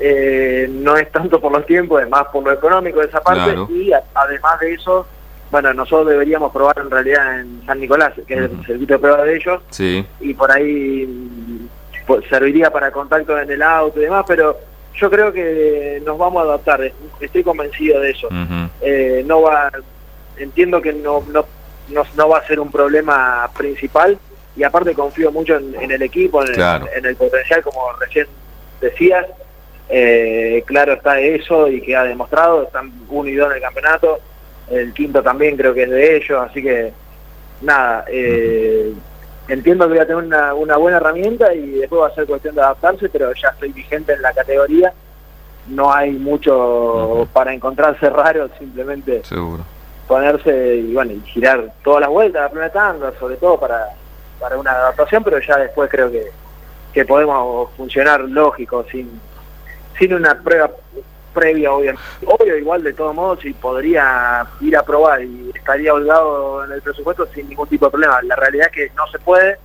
Eh, 0.00 0.68
no 0.70 0.96
es 0.96 1.10
tanto 1.12 1.40
por 1.40 1.52
los 1.52 1.64
tiempos, 1.66 2.02
es 2.02 2.08
más 2.08 2.26
por 2.26 2.44
lo 2.44 2.52
económico 2.52 3.00
de 3.00 3.06
esa 3.06 3.22
parte. 3.22 3.56
Y 3.70 3.92
además 4.14 4.60
de 4.60 4.74
eso, 4.74 5.06
bueno, 5.50 5.72
nosotros 5.72 6.08
deberíamos 6.08 6.52
probar 6.52 6.78
en 6.78 6.90
realidad 6.90 7.40
en 7.40 7.62
San 7.64 7.80
Nicolás, 7.80 8.12
que 8.26 8.34
es 8.34 8.40
el 8.40 8.66
circuito 8.66 8.94
de 8.94 8.98
prueba 8.98 9.22
de 9.22 9.36
ellos. 9.36 9.62
Sí. 9.70 10.04
Y 10.20 10.34
por 10.34 10.50
ahí 10.50 11.68
pues, 12.06 12.24
serviría 12.28 12.70
para 12.70 12.90
contacto 12.90 13.38
en 13.38 13.50
el 13.50 13.62
auto 13.62 14.00
y 14.00 14.04
demás, 14.04 14.24
pero 14.26 14.58
yo 14.96 15.10
creo 15.10 15.32
que 15.32 16.02
nos 16.04 16.18
vamos 16.18 16.42
a 16.42 16.46
adaptar, 16.46 16.92
estoy 17.20 17.42
convencido 17.42 18.00
de 18.00 18.10
eso. 18.10 18.28
Eh, 18.80 19.22
no 19.26 19.42
va, 19.42 19.70
entiendo 20.36 20.80
que 20.80 20.92
no, 20.92 21.24
no, 21.28 21.44
no, 22.16 22.28
va 22.28 22.38
a 22.38 22.46
ser 22.46 22.60
un 22.60 22.70
problema 22.70 23.48
principal 23.56 24.18
y 24.56 24.62
aparte 24.62 24.94
confío 24.94 25.32
mucho 25.32 25.56
en, 25.56 25.90
el 25.90 26.02
equipo, 26.02 26.42
en, 26.44 27.04
el, 27.04 27.16
potencial, 27.16 27.62
como 27.62 27.92
recién 28.00 28.26
decías. 28.80 29.26
Eh, 29.88 30.62
claro 30.66 30.94
está 30.94 31.20
eso 31.20 31.68
y 31.68 31.80
que 31.80 31.94
ha 31.94 32.04
demostrado, 32.04 32.62
están 32.62 32.92
uno 33.08 33.28
y 33.28 33.34
dos 33.34 33.50
en 33.50 33.56
el 33.56 33.62
campeonato, 33.62 34.18
el 34.70 34.92
quinto 34.94 35.22
también 35.22 35.56
creo 35.56 35.74
que 35.74 35.82
es 35.82 35.90
de 35.90 36.16
ellos, 36.16 36.38
así 36.42 36.62
que 36.62 36.92
nada, 37.60 38.04
eh, 38.08 38.92
entiendo 39.48 39.86
que 39.86 39.94
voy 39.94 39.98
a 39.98 40.06
tener 40.06 40.24
una, 40.24 40.54
una, 40.54 40.76
buena 40.76 40.96
herramienta 40.96 41.54
y 41.54 41.72
después 41.72 42.02
va 42.02 42.06
a 42.08 42.14
ser 42.14 42.26
cuestión 42.26 42.54
de 42.54 42.62
adaptarse, 42.62 43.08
pero 43.10 43.32
ya 43.34 43.48
estoy 43.48 43.72
vigente 43.72 44.12
en 44.14 44.22
la 44.22 44.32
categoría. 44.32 44.92
No 45.66 45.92
hay 45.92 46.12
mucho 46.12 47.26
para 47.32 47.54
encontrarse 47.54 48.10
raro, 48.10 48.50
simplemente 48.58 49.22
ponerse 50.06 50.76
y 50.76 50.92
bueno 50.92 51.12
y 51.12 51.20
girar 51.20 51.72
todas 51.82 52.02
las 52.02 52.10
vueltas, 52.10 52.42
la 52.42 52.48
primera 52.50 52.72
tanda, 52.72 53.12
sobre 53.18 53.36
todo 53.36 53.58
para, 53.58 53.88
para 54.38 54.58
una 54.58 54.72
adaptación, 54.72 55.24
pero 55.24 55.38
ya 55.40 55.56
después 55.56 55.90
creo 55.90 56.10
que, 56.10 56.26
que 56.92 57.06
podemos 57.06 57.70
funcionar 57.78 58.20
lógico, 58.20 58.84
sin, 58.90 59.18
sin 59.98 60.14
una 60.14 60.38
prueba 60.40 60.70
previa, 61.34 61.72
obvio, 61.72 61.94
obvio 62.24 62.56
igual 62.56 62.82
de 62.82 62.92
todos 62.94 63.14
modos, 63.14 63.40
si 63.40 63.52
podría 63.52 64.46
ir 64.60 64.76
a 64.76 64.82
probar 64.82 65.22
y 65.22 65.50
estaría 65.54 65.92
holgado 65.92 66.64
en 66.64 66.72
el 66.72 66.80
presupuesto 66.80 67.26
sin 67.34 67.48
ningún 67.48 67.68
tipo 67.68 67.86
de 67.86 67.90
problema. 67.90 68.22
La 68.22 68.36
realidad 68.36 68.68
es 68.68 68.72
que 68.72 68.92
no 68.96 69.06
se 69.08 69.18
puede, 69.18 69.58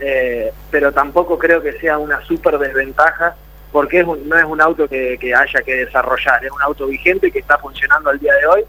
eh, 0.00 0.52
pero 0.70 0.92
tampoco 0.92 1.38
creo 1.38 1.60
que 1.62 1.72
sea 1.80 1.98
una 1.98 2.20
súper 2.26 2.58
desventaja, 2.58 3.34
porque 3.72 4.00
es 4.00 4.06
no 4.06 4.36
es 4.36 4.44
un 4.44 4.60
auto 4.60 4.86
que, 4.86 5.18
haya 5.34 5.62
que 5.62 5.74
desarrollar, 5.86 6.44
es 6.44 6.52
un 6.52 6.62
auto 6.62 6.86
vigente 6.86 7.32
que 7.32 7.38
está 7.40 7.58
funcionando 7.58 8.10
al 8.10 8.18
día 8.18 8.34
de 8.34 8.46
hoy 8.46 8.64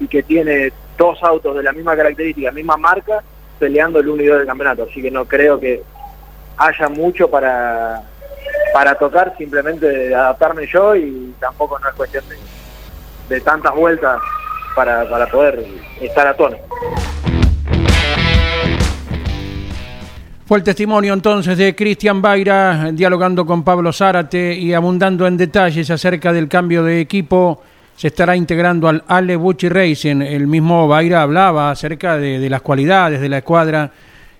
y 0.00 0.08
que 0.08 0.22
tiene 0.22 0.72
dos 0.96 1.22
autos 1.22 1.56
de 1.56 1.62
la 1.62 1.72
misma 1.72 1.94
característica, 1.96 2.50
misma 2.50 2.76
marca, 2.76 3.22
peleando 3.58 4.00
el 4.00 4.08
1 4.08 4.22
y 4.22 4.26
2 4.26 4.38
del 4.38 4.46
campeonato. 4.46 4.86
Así 4.88 5.02
que 5.02 5.10
no 5.10 5.24
creo 5.26 5.60
que 5.60 5.82
haya 6.56 6.88
mucho 6.88 7.28
para 7.28 8.02
para 8.72 8.94
tocar, 8.94 9.34
simplemente 9.36 10.14
adaptarme 10.14 10.66
yo 10.66 10.94
y 10.94 11.34
tampoco 11.40 11.78
no 11.78 11.88
es 11.88 11.94
cuestión 11.94 12.24
de, 13.28 13.40
tantas 13.40 13.74
vueltas 13.74 14.20
para, 14.74 15.08
para 15.08 15.26
poder 15.26 15.64
estar 16.00 16.26
a 16.26 16.34
tono. 16.34 16.56
Fue 20.46 20.56
el 20.56 20.64
testimonio 20.64 21.12
entonces 21.12 21.58
de 21.58 21.74
Cristian 21.74 22.22
Baira 22.22 22.90
dialogando 22.92 23.44
con 23.44 23.62
Pablo 23.62 23.92
Zárate 23.92 24.54
y 24.54 24.72
abundando 24.72 25.26
en 25.26 25.36
detalles 25.36 25.90
acerca 25.90 26.32
del 26.32 26.48
cambio 26.48 26.82
de 26.82 27.02
equipo. 27.02 27.62
Se 27.94 28.06
estará 28.06 28.34
integrando 28.34 28.88
al 28.88 29.04
Ale 29.08 29.36
Bucci 29.36 29.68
Racing. 29.68 30.22
El 30.22 30.46
mismo 30.46 30.88
Baira 30.88 31.20
hablaba 31.20 31.70
acerca 31.70 32.16
de, 32.16 32.38
de 32.38 32.48
las 32.48 32.62
cualidades 32.62 33.20
de 33.20 33.28
la 33.28 33.38
escuadra 33.38 33.90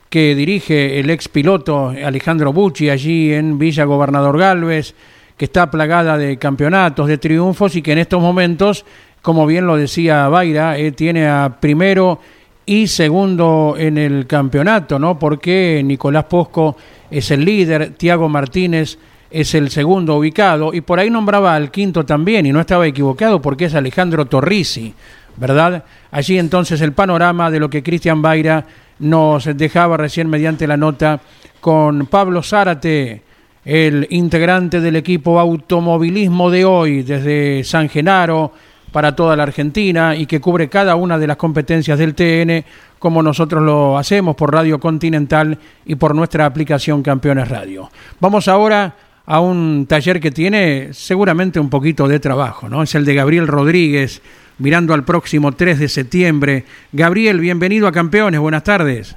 que 0.09 0.35
dirige 0.35 0.99
el 1.01 1.11
ex 1.11 1.29
piloto 1.29 1.89
Alejandro 1.89 2.53
Bucci 2.53 2.89
allí 2.89 3.33
en 3.33 3.59
Villa 3.59 3.85
Gobernador 3.85 4.39
Galvez, 4.39 4.95
que 5.37 5.45
está 5.45 5.71
plagada 5.71 6.17
de 6.17 6.37
campeonatos, 6.39 7.07
de 7.07 7.19
triunfos 7.19 7.77
y 7.77 7.83
que 7.83 7.93
en 7.93 7.99
estos 7.99 8.21
momentos, 8.21 8.85
como 9.23 9.47
bien 9.47 9.67
lo 9.67 9.77
decía 9.77 10.29
Baira, 10.29 10.79
eh, 10.79 10.93
tiene 10.93 11.29
a 11.29 11.57
primero 11.61 12.21
y 12.67 12.87
segundo 12.87 13.77
en 13.79 13.97
el 13.97 14.27
campeonato, 14.27 14.99
¿no? 14.99 15.19
Porque 15.19 15.81
Nicolás 15.85 16.25
Posco 16.25 16.77
es 17.11 17.31
el 17.31 17.45
líder, 17.45 17.95
Tiago 17.97 18.29
Martínez 18.29 18.99
es 19.31 19.55
el 19.55 19.71
segundo 19.71 20.17
ubicado 20.17 20.73
y 20.73 20.81
por 20.81 20.99
ahí 20.99 21.11
nombraba 21.11 21.55
al 21.55 21.71
quinto 21.71 22.05
también 22.05 22.47
y 22.47 22.53
no 22.53 22.61
estaba 22.61 22.87
equivocado 22.87 23.41
porque 23.41 23.67
es 23.67 23.75
Alejandro 23.75 24.27
Torrisi, 24.27 24.95
¿verdad? 25.37 25.85
Allí 26.11 26.39
entonces 26.39 26.81
el 26.81 26.93
panorama 26.93 27.51
de 27.51 27.61
lo 27.61 27.71
que 27.71 27.83
Cristian 27.83 28.23
Baira 28.23 28.67
nos 28.99 29.45
dejaba 29.57 29.97
recién 29.97 30.29
mediante 30.29 30.67
la 30.67 30.77
nota 30.77 31.21
con 31.61 32.07
Pablo 32.07 32.43
Zárate, 32.43 33.23
el 33.65 34.07
integrante 34.11 34.81
del 34.81 34.97
equipo 34.97 35.39
automovilismo 35.39 36.51
de 36.51 36.65
hoy 36.65 37.03
desde 37.03 37.65
San 37.65 37.89
Genaro 37.89 38.53
para 38.93 39.15
toda 39.15 39.37
la 39.37 39.43
Argentina 39.43 40.17
y 40.17 40.27
que 40.27 40.41
cubre 40.41 40.69
cada 40.69 40.97
una 40.97 41.19
de 41.19 41.27
las 41.27 41.37
competencias 41.37 41.99
del 41.99 42.15
TN 42.15 42.65
como 42.99 43.23
nosotros 43.23 43.63
lo 43.63 43.99
hacemos 43.99 44.35
por 44.35 44.53
Radio 44.53 44.81
Continental 44.81 45.59
y 45.85 45.95
por 45.95 46.15
nuestra 46.15 46.47
aplicación 46.47 47.03
Campeones 47.03 47.49
Radio. 47.49 47.91
Vamos 48.21 48.49
ahora 48.49 48.95
a 49.27 49.41
un 49.41 49.87
taller 49.87 50.21
que 50.21 50.31
tiene 50.31 50.89
seguramente 50.93 51.61
un 51.61 51.69
poquito 51.69 52.09
de 52.09 52.19
trabajo, 52.19 52.69
¿no? 52.69 52.83
Es 52.83 52.95
el 52.95 53.05
de 53.05 53.15
Gabriel 53.15 53.47
Rodríguez, 53.47 54.23
mirando 54.59 54.95
al 54.95 55.05
próximo 55.05 55.53
3 55.53 55.79
de 55.79 55.89
septiembre. 55.89 56.65
Gabriel, 56.93 57.41
bienvenido 57.41 57.87
a 57.87 57.93
Campeones, 57.93 58.41
buenas 58.41 58.65
tardes. 58.65 59.17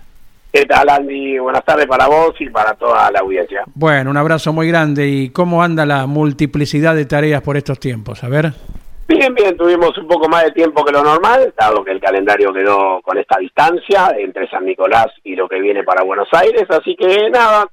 ¿Qué 0.51 0.65
tal, 0.65 0.89
Andy? 0.89 1.39
Buenas 1.39 1.63
tardes 1.63 1.85
para 1.85 2.07
vos 2.07 2.33
y 2.39 2.49
para 2.49 2.73
toda 2.73 3.09
la 3.09 3.19
audiencia. 3.19 3.63
Bueno, 3.73 4.11
un 4.11 4.17
abrazo 4.17 4.51
muy 4.51 4.67
grande. 4.67 5.07
¿Y 5.07 5.29
cómo 5.29 5.63
anda 5.63 5.85
la 5.85 6.07
multiplicidad 6.07 6.93
de 6.93 7.05
tareas 7.05 7.41
por 7.41 7.55
estos 7.55 7.79
tiempos? 7.79 8.21
A 8.23 8.27
ver. 8.27 8.51
Bien, 9.07 9.33
bien, 9.33 9.55
tuvimos 9.57 9.97
un 9.97 10.07
poco 10.07 10.27
más 10.29 10.43
de 10.43 10.51
tiempo 10.51 10.83
que 10.83 10.91
lo 10.91 11.03
normal, 11.03 11.53
dado 11.57 11.83
que 11.83 11.91
el 11.91 11.99
calendario 11.99 12.53
quedó 12.53 13.01
con 13.01 13.17
esta 13.17 13.37
distancia 13.39 14.15
entre 14.17 14.49
San 14.49 14.65
Nicolás 14.65 15.07
y 15.23 15.35
lo 15.35 15.49
que 15.49 15.59
viene 15.59 15.83
para 15.83 16.03
Buenos 16.03 16.29
Aires, 16.31 16.63
así 16.69 16.95
que 16.95 17.29
nada, 17.29 17.67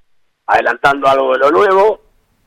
adelantando 0.46 1.06
algo 1.06 1.32
de 1.34 1.38
lo 1.38 1.50
nuevo 1.52 2.00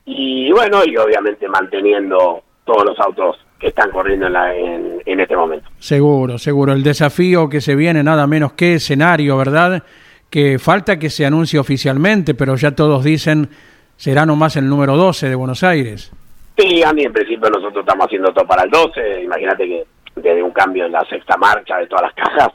y 0.05 0.51
bueno, 0.51 0.81
y 0.85 0.97
obviamente 0.97 1.47
manteniendo 1.47 2.43
todos 2.65 2.83
los 2.83 2.99
autos 2.99 3.37
que 3.61 3.67
están 3.67 3.91
corriendo 3.91 4.25
en, 4.25 4.33
la, 4.33 4.55
en, 4.55 5.01
en 5.05 5.19
este 5.19 5.37
momento. 5.37 5.69
Seguro, 5.77 6.39
seguro. 6.39 6.73
El 6.73 6.81
desafío 6.81 7.47
que 7.47 7.61
se 7.61 7.75
viene, 7.75 8.01
nada 8.01 8.25
menos 8.25 8.53
que 8.53 8.73
escenario, 8.73 9.37
¿verdad? 9.37 9.83
Que 10.31 10.57
falta 10.57 10.97
que 10.97 11.11
se 11.11 11.27
anuncie 11.27 11.59
oficialmente, 11.59 12.33
pero 12.33 12.55
ya 12.55 12.71
todos 12.71 13.03
dicen 13.03 13.49
será 13.95 14.25
nomás 14.25 14.55
el 14.55 14.67
número 14.67 14.97
12 14.97 15.29
de 15.29 15.35
Buenos 15.35 15.63
Aires. 15.63 16.11
Sí, 16.57 16.81
a 16.83 16.91
mí 16.91 17.03
en 17.03 17.13
principio 17.13 17.51
nosotros 17.51 17.85
estamos 17.85 18.07
haciendo 18.07 18.33
todo 18.33 18.47
para 18.47 18.63
el 18.63 18.71
12. 18.71 19.21
Imagínate 19.23 19.67
que 19.67 19.85
desde 20.15 20.41
un 20.41 20.51
cambio 20.51 20.87
en 20.87 20.91
la 20.91 21.05
sexta 21.05 21.37
marcha 21.37 21.77
de 21.77 21.85
todas 21.85 22.05
las 22.05 22.13
cajas, 22.15 22.49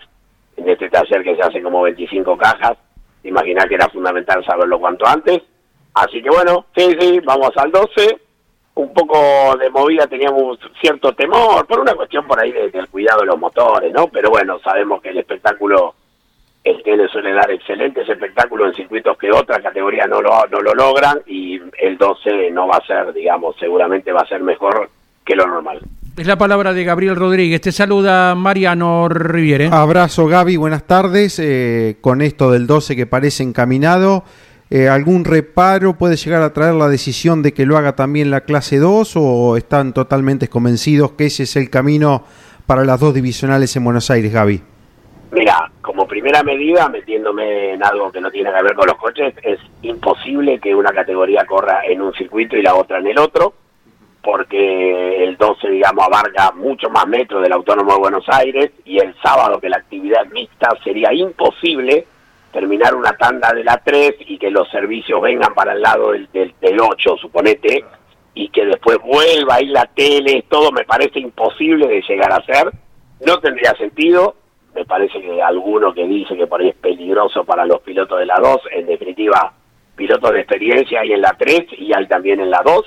en 0.56 0.68
este 0.68 0.90
taller 0.90 1.22
que 1.22 1.36
se 1.36 1.42
hace 1.42 1.62
como 1.62 1.82
25 1.82 2.36
cajas, 2.36 2.76
imagina 3.22 3.64
que 3.68 3.76
era 3.76 3.88
fundamental 3.88 4.44
saberlo 4.44 4.80
cuanto 4.80 5.06
antes. 5.06 5.40
Así 5.94 6.20
que 6.20 6.30
bueno, 6.30 6.66
sí, 6.76 6.96
sí, 6.98 7.20
vamos 7.24 7.52
al 7.56 7.70
12. 7.70 8.18
Un 8.76 8.92
poco 8.92 9.56
de 9.58 9.70
movida 9.70 10.06
teníamos 10.06 10.58
cierto 10.80 11.12
temor, 11.14 11.66
por 11.66 11.80
una 11.80 11.94
cuestión 11.94 12.26
por 12.26 12.38
ahí 12.38 12.52
del 12.52 12.88
cuidado 12.88 13.20
de 13.20 13.26
los 13.26 13.38
motores, 13.38 13.92
¿no? 13.92 14.08
Pero 14.08 14.30
bueno, 14.30 14.58
sabemos 14.62 15.02
que 15.02 15.10
el 15.10 15.18
espectáculo 15.18 15.94
el 16.66 16.82
TN 16.82 17.08
suele 17.08 17.32
dar 17.32 17.48
excelentes 17.50 18.08
espectáculos 18.08 18.68
en 18.68 18.74
circuitos 18.74 19.16
que 19.18 19.30
otras 19.30 19.62
categorías 19.62 20.08
no 20.08 20.20
lo, 20.20 20.46
no 20.50 20.60
lo 20.60 20.74
logran 20.74 21.20
y 21.26 21.60
el 21.78 21.96
12 21.96 22.50
no 22.50 22.66
va 22.66 22.78
a 22.78 22.86
ser, 22.86 23.12
digamos, 23.12 23.54
seguramente 23.58 24.10
va 24.10 24.22
a 24.22 24.28
ser 24.28 24.42
mejor 24.42 24.90
que 25.24 25.36
lo 25.36 25.46
normal. 25.46 25.80
Es 26.18 26.26
la 26.26 26.36
palabra 26.36 26.72
de 26.72 26.82
Gabriel 26.82 27.14
Rodríguez. 27.14 27.60
Te 27.60 27.72
saluda 27.72 28.34
Mariano 28.34 29.08
Riviere. 29.08 29.68
Abrazo 29.70 30.26
Gaby, 30.26 30.56
buenas 30.56 30.84
tardes. 30.84 31.38
Eh, 31.38 31.98
con 32.00 32.20
esto 32.20 32.50
del 32.50 32.66
12 32.66 32.96
que 32.96 33.06
parece 33.06 33.42
encaminado, 33.42 34.24
eh, 34.68 34.88
¿algún 34.88 35.24
reparo 35.24 35.94
puede 35.94 36.16
llegar 36.16 36.42
a 36.42 36.52
traer 36.52 36.74
la 36.74 36.88
decisión 36.88 37.42
de 37.42 37.54
que 37.54 37.66
lo 37.66 37.76
haga 37.76 37.94
también 37.94 38.30
la 38.30 38.40
clase 38.42 38.78
2 38.78 39.12
o 39.16 39.56
están 39.56 39.92
totalmente 39.92 40.48
convencidos 40.48 41.12
que 41.12 41.26
ese 41.26 41.44
es 41.44 41.56
el 41.56 41.70
camino 41.70 42.24
para 42.66 42.84
las 42.84 42.98
dos 42.98 43.14
divisionales 43.14 43.76
en 43.76 43.84
Buenos 43.84 44.10
Aires, 44.10 44.32
Gaby? 44.32 44.60
Mira, 45.30 45.70
como 45.80 46.06
primera 46.06 46.42
medida, 46.42 46.88
metiéndome 46.88 47.74
en 47.74 47.84
algo 47.84 48.10
que 48.10 48.20
no 48.20 48.30
tiene 48.30 48.52
que 48.52 48.62
ver 48.62 48.74
con 48.74 48.86
los 48.86 48.96
coches, 48.96 49.34
es 49.42 49.58
imposible 49.82 50.58
que 50.58 50.74
una 50.74 50.90
categoría 50.90 51.44
corra 51.46 51.84
en 51.86 52.00
un 52.02 52.12
circuito 52.14 52.56
y 52.56 52.62
la 52.62 52.74
otra 52.74 52.98
en 52.98 53.06
el 53.06 53.18
otro, 53.18 53.54
porque 54.22 55.24
el 55.24 55.36
12, 55.36 55.68
digamos, 55.70 56.04
abarca 56.04 56.52
mucho 56.52 56.90
más 56.90 57.06
metros 57.06 57.42
del 57.42 57.52
Autónomo 57.52 57.92
de 57.92 57.98
Buenos 57.98 58.24
Aires 58.28 58.72
y 58.84 58.98
el 58.98 59.14
sábado 59.22 59.60
que 59.60 59.68
la 59.68 59.76
actividad 59.76 60.26
mixta 60.32 60.70
sería 60.82 61.12
imposible 61.12 62.06
terminar 62.56 62.94
una 62.94 63.12
tanda 63.18 63.52
de 63.52 63.62
la 63.62 63.76
3 63.84 64.14
y 64.28 64.38
que 64.38 64.50
los 64.50 64.66
servicios 64.70 65.20
vengan 65.20 65.52
para 65.52 65.74
el 65.74 65.82
lado 65.82 66.12
del, 66.12 66.26
del, 66.32 66.54
del 66.58 66.80
8, 66.80 67.18
suponete, 67.20 67.84
y 68.32 68.48
que 68.48 68.64
después 68.64 68.96
vuelva 69.04 69.56
a 69.56 69.62
la 69.62 69.84
tele, 69.94 70.42
todo 70.48 70.72
me 70.72 70.84
parece 70.84 71.20
imposible 71.20 71.86
de 71.86 72.00
llegar 72.00 72.32
a 72.32 72.42
ser, 72.46 72.72
no 73.26 73.38
tendría 73.40 73.74
sentido, 73.74 74.36
me 74.74 74.86
parece 74.86 75.20
que 75.20 75.42
alguno 75.42 75.92
que 75.92 76.06
dice 76.06 76.34
que 76.34 76.46
por 76.46 76.62
ahí 76.62 76.68
es 76.68 76.76
peligroso 76.76 77.44
para 77.44 77.66
los 77.66 77.82
pilotos 77.82 78.18
de 78.18 78.24
la 78.24 78.38
2, 78.38 78.60
en 78.72 78.86
definitiva, 78.86 79.52
pilotos 79.94 80.32
de 80.32 80.40
experiencia 80.40 81.00
hay 81.00 81.12
en 81.12 81.20
la 81.20 81.36
3 81.36 81.66
y 81.76 81.92
hay 81.92 82.06
también 82.06 82.40
en 82.40 82.50
la 82.50 82.62
2, 82.64 82.84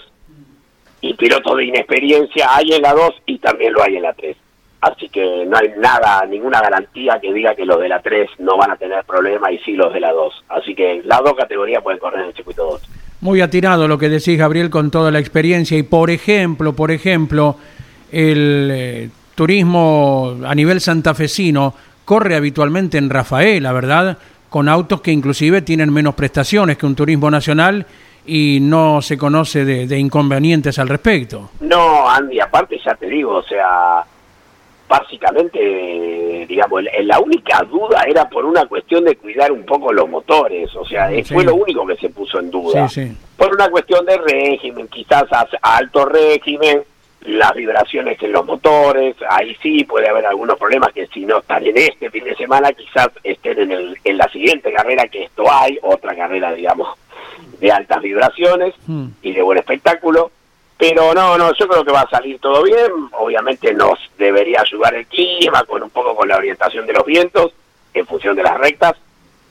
y 1.01 1.13
pilotos 1.13 1.57
de 1.57 1.65
inexperiencia 1.65 2.47
hay 2.55 2.73
en 2.73 2.81
la 2.81 2.93
2 2.93 3.21
y 3.27 3.37
también 3.37 3.73
lo 3.73 3.83
hay 3.83 3.97
en 3.97 4.01
la 4.01 4.13
3. 4.13 4.35
Así 4.81 5.09
que 5.09 5.45
no 5.45 5.57
hay 5.57 5.73
nada, 5.77 6.25
ninguna 6.25 6.61
garantía 6.61 7.19
que 7.21 7.33
diga 7.33 7.53
que 7.53 7.65
los 7.65 7.79
de 7.81 7.89
la 7.89 8.01
3 8.01 8.29
no 8.39 8.57
van 8.57 8.71
a 8.71 8.77
tener 8.77 9.03
problema 9.03 9.51
y 9.51 9.59
sí 9.59 9.73
los 9.73 9.93
de 9.93 9.99
la 9.99 10.13
2. 10.13 10.45
Así 10.49 10.73
que 10.73 11.01
las 11.03 11.19
dos 11.19 11.33
categorías 11.33 11.83
pueden 11.83 11.99
correr 11.99 12.21
en 12.21 12.27
el 12.27 12.33
circuito 12.33 12.63
2. 12.63 12.81
Muy 13.21 13.41
atinado 13.41 13.89
lo 13.89 13.97
que 13.97 14.07
decís, 14.07 14.37
Gabriel, 14.37 14.69
con 14.69 14.89
toda 14.89 15.11
la 15.11 15.19
experiencia. 15.19 15.77
Y 15.77 15.83
por 15.83 16.09
ejemplo, 16.09 16.73
por 16.73 16.91
ejemplo, 16.91 17.57
el 18.09 18.69
eh, 18.71 19.09
turismo 19.35 20.37
a 20.45 20.55
nivel 20.55 20.79
santafesino 20.79 21.73
corre 22.05 22.35
habitualmente 22.35 22.97
en 22.97 23.09
Rafaela, 23.09 23.73
¿verdad? 23.73 24.17
Con 24.49 24.69
autos 24.69 25.01
que 25.01 25.11
inclusive 25.11 25.61
tienen 25.61 25.91
menos 25.91 26.15
prestaciones 26.15 26.77
que 26.77 26.85
un 26.85 26.95
turismo 26.95 27.29
nacional 27.29 27.85
y 28.25 28.59
no 28.61 29.01
se 29.01 29.17
conoce 29.17 29.65
de, 29.65 29.87
de 29.87 29.99
inconvenientes 29.99 30.79
al 30.79 30.87
respecto. 30.87 31.51
No, 31.59 32.09
Andy, 32.09 32.39
aparte 32.39 32.79
ya 32.83 32.95
te 32.95 33.07
digo, 33.07 33.35
o 33.35 33.43
sea, 33.43 34.03
básicamente, 34.89 36.45
digamos, 36.49 36.83
la 37.03 37.19
única 37.19 37.61
duda 37.63 38.03
era 38.07 38.27
por 38.27 38.43
una 38.43 38.65
cuestión 38.65 39.05
de 39.05 39.15
cuidar 39.15 39.51
un 39.51 39.63
poco 39.63 39.93
los 39.93 40.09
motores, 40.09 40.75
o 40.75 40.83
sea, 40.83 41.09
sí. 41.09 41.23
fue 41.23 41.43
lo 41.45 41.55
único 41.55 41.85
que 41.85 41.95
se 41.95 42.09
puso 42.09 42.39
en 42.39 42.49
duda. 42.49 42.89
Sí, 42.89 43.05
sí. 43.07 43.17
Por 43.37 43.53
una 43.53 43.69
cuestión 43.69 44.03
de 44.05 44.17
régimen, 44.17 44.87
quizás 44.87 45.31
a, 45.31 45.47
a 45.61 45.77
alto 45.77 46.05
régimen, 46.05 46.81
las 47.21 47.53
vibraciones 47.53 48.21
en 48.23 48.31
los 48.31 48.45
motores, 48.45 49.15
ahí 49.29 49.55
sí 49.61 49.83
puede 49.83 50.09
haber 50.09 50.25
algunos 50.25 50.57
problemas 50.57 50.91
que 50.91 51.05
si 51.07 51.25
no 51.25 51.37
están 51.37 51.65
en 51.65 51.77
este 51.77 52.09
fin 52.09 52.23
de 52.23 52.35
semana, 52.35 52.71
quizás 52.71 53.09
estén 53.23 53.59
en, 53.59 53.71
el, 53.71 53.97
en 54.03 54.17
la 54.17 54.27
siguiente 54.29 54.73
carrera 54.73 55.07
que 55.07 55.25
esto 55.25 55.43
hay, 55.51 55.77
otra 55.83 56.15
carrera, 56.15 56.51
digamos, 56.53 56.97
de 57.59 57.71
altas 57.71 58.01
vibraciones 58.01 58.73
hmm. 58.87 59.07
y 59.21 59.33
de 59.33 59.41
buen 59.43 59.59
espectáculo. 59.59 60.31
Pero 60.79 61.13
no, 61.13 61.37
no, 61.37 61.53
yo 61.53 61.67
creo 61.67 61.83
que 61.83 61.91
va 61.91 62.01
a 62.01 62.09
salir 62.09 62.39
todo 62.39 62.63
bien. 62.63 62.89
Obviamente 63.19 63.73
nos 63.73 63.99
debería 64.17 64.61
ayudar 64.61 64.95
el 64.95 65.05
clima, 65.07 65.61
con 65.65 65.83
un 65.83 65.89
poco 65.89 66.15
con 66.15 66.25
la 66.29 66.37
orientación 66.37 66.87
de 66.87 66.93
los 66.93 67.05
vientos, 67.05 67.51
en 67.93 68.05
función 68.07 68.33
de 68.33 68.43
las 68.43 68.57
rectas. 68.57 68.93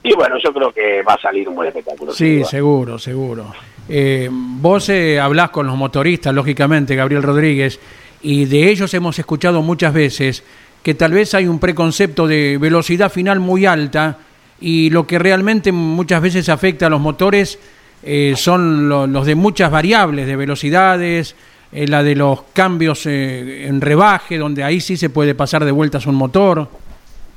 Y 0.03 0.15
bueno, 0.15 0.37
yo 0.43 0.55
creo 0.55 0.73
que 0.73 1.03
va 1.03 1.13
a 1.13 1.21
salir 1.21 1.47
un 1.47 1.55
buen 1.55 1.69
espectáculo. 1.69 2.13
Sí, 2.13 2.43
seguro, 2.45 2.99
seguro. 2.99 3.53
Eh, 3.91 4.31
vos 4.31 4.89
eh, 4.89 5.21
hablás 5.21 5.51
con 5.51 5.67
los 5.67 5.77
motoristas, 5.77 6.33
lógicamente, 6.35 6.97
Gabriel 6.97 7.23
Rodríguez, 7.23 7.79
y 8.23 8.47
de 8.47 8.71
ellos 8.71 8.95
hemos 8.95 9.19
escuchado 9.19 9.61
muchas 9.61 9.93
veces 9.93 10.43
que 10.83 10.95
tal 10.95 11.13
vez 11.13 11.35
hay 11.35 11.47
un 11.47 11.59
preconcepto 11.59 12.27
de 12.27 12.57
velocidad 12.59 13.13
final 13.13 13.39
muy 13.39 13.67
alta 13.67 14.17
y 14.61 14.89
lo 14.89 15.07
que 15.07 15.19
realmente 15.19 15.73
muchas 15.73 16.23
veces 16.23 16.49
afecta 16.49 16.87
a 16.87 16.91
los 16.91 17.01
motores 17.01 17.59
eh, 18.03 18.35
son 18.37 18.89
lo, 18.89 19.07
los 19.07 19.27
de 19.27 19.35
muchas 19.35 19.71
variables, 19.71 20.27
de 20.27 20.37
velocidades, 20.37 21.35
eh, 21.71 21.87
la 21.87 22.03
de 22.03 22.15
los 22.15 22.43
cambios 22.55 23.05
eh, 23.07 23.67
en 23.67 23.81
rebaje, 23.81 24.39
donde 24.39 24.65
ahí 24.65 24.81
sí 24.81 24.97
se 24.97 25.11
puede 25.11 25.35
pasar 25.35 25.65
de 25.65 25.73
vueltas 25.73 26.07
un 26.07 26.15
motor. 26.15 26.69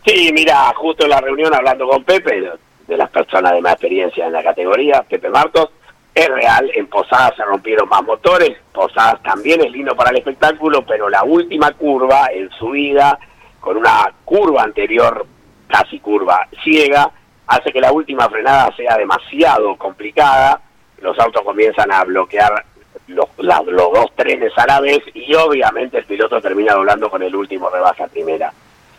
Sí, 0.05 0.31
mira, 0.33 0.73
justo 0.75 1.03
en 1.03 1.09
la 1.09 1.19
reunión 1.19 1.53
hablando 1.53 1.87
con 1.87 2.03
Pepe, 2.03 2.49
de 2.87 2.97
las 2.97 3.09
personas 3.09 3.53
de 3.53 3.61
más 3.61 3.73
experiencia 3.73 4.25
en 4.25 4.33
la 4.33 4.41
categoría, 4.41 5.03
Pepe 5.03 5.29
Martos, 5.29 5.69
es 6.13 6.27
real, 6.27 6.69
en 6.75 6.87
Posadas 6.87 7.33
se 7.35 7.43
rompieron 7.43 7.87
más 7.87 8.03
motores, 8.03 8.57
Posadas 8.73 9.21
también 9.23 9.61
es 9.61 9.71
lindo 9.71 9.95
para 9.95 10.11
el 10.11 10.17
espectáculo, 10.17 10.85
pero 10.85 11.09
la 11.09 11.23
última 11.23 11.71
curva 11.73 12.27
en 12.33 12.49
subida, 12.51 13.17
con 13.59 13.77
una 13.77 14.11
curva 14.25 14.63
anterior, 14.63 15.25
casi 15.67 15.99
curva 15.99 16.47
ciega, 16.63 17.11
hace 17.51 17.71
que 17.71 17.81
la 17.81 17.91
última 17.91 18.29
frenada 18.29 18.73
sea 18.75 18.97
demasiado 18.97 19.75
complicada, 19.75 20.61
los 20.99 21.17
autos 21.19 21.41
comienzan 21.43 21.91
a 21.91 22.03
bloquear 22.03 22.65
los, 23.07 23.27
los 23.37 23.93
dos 23.93 24.15
trenes 24.15 24.53
a 24.57 24.65
la 24.65 24.79
vez 24.79 25.01
y 25.13 25.33
obviamente 25.35 25.97
el 25.97 26.05
piloto 26.05 26.41
termina 26.41 26.73
doblando 26.73 27.09
con 27.09 27.21
el 27.21 27.35
último 27.35 27.69
rebasa 27.69 28.07
primera. 28.07 28.53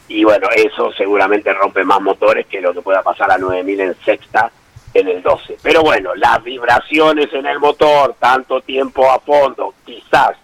y 0.09 0.25
bueno, 0.25 0.49
eso 0.55 0.93
seguramente 0.93 1.53
rompe 1.55 1.83
más 1.85 2.01
motores 2.01 2.47
que 2.47 2.61
lo 2.61 2.75
que 2.75 2.83
pueda 2.83 3.03
pasar 3.03 3.31
a 3.31 3.39
9000 3.39 3.81
en 3.81 3.95
sexta 4.05 4.51
en 4.93 5.09
el 5.09 5.23
12. 5.23 5.57
Pero 5.63 5.83
bueno, 5.83 6.15
las 6.15 6.43
vibraciones 6.43 7.33
en 7.33 7.47
el 7.47 7.59
motor, 7.59 8.15
tanto 8.19 8.61
tiempo 8.61 9.11
a 9.11 9.19
fondo, 9.21 9.75
quizás 9.87 10.37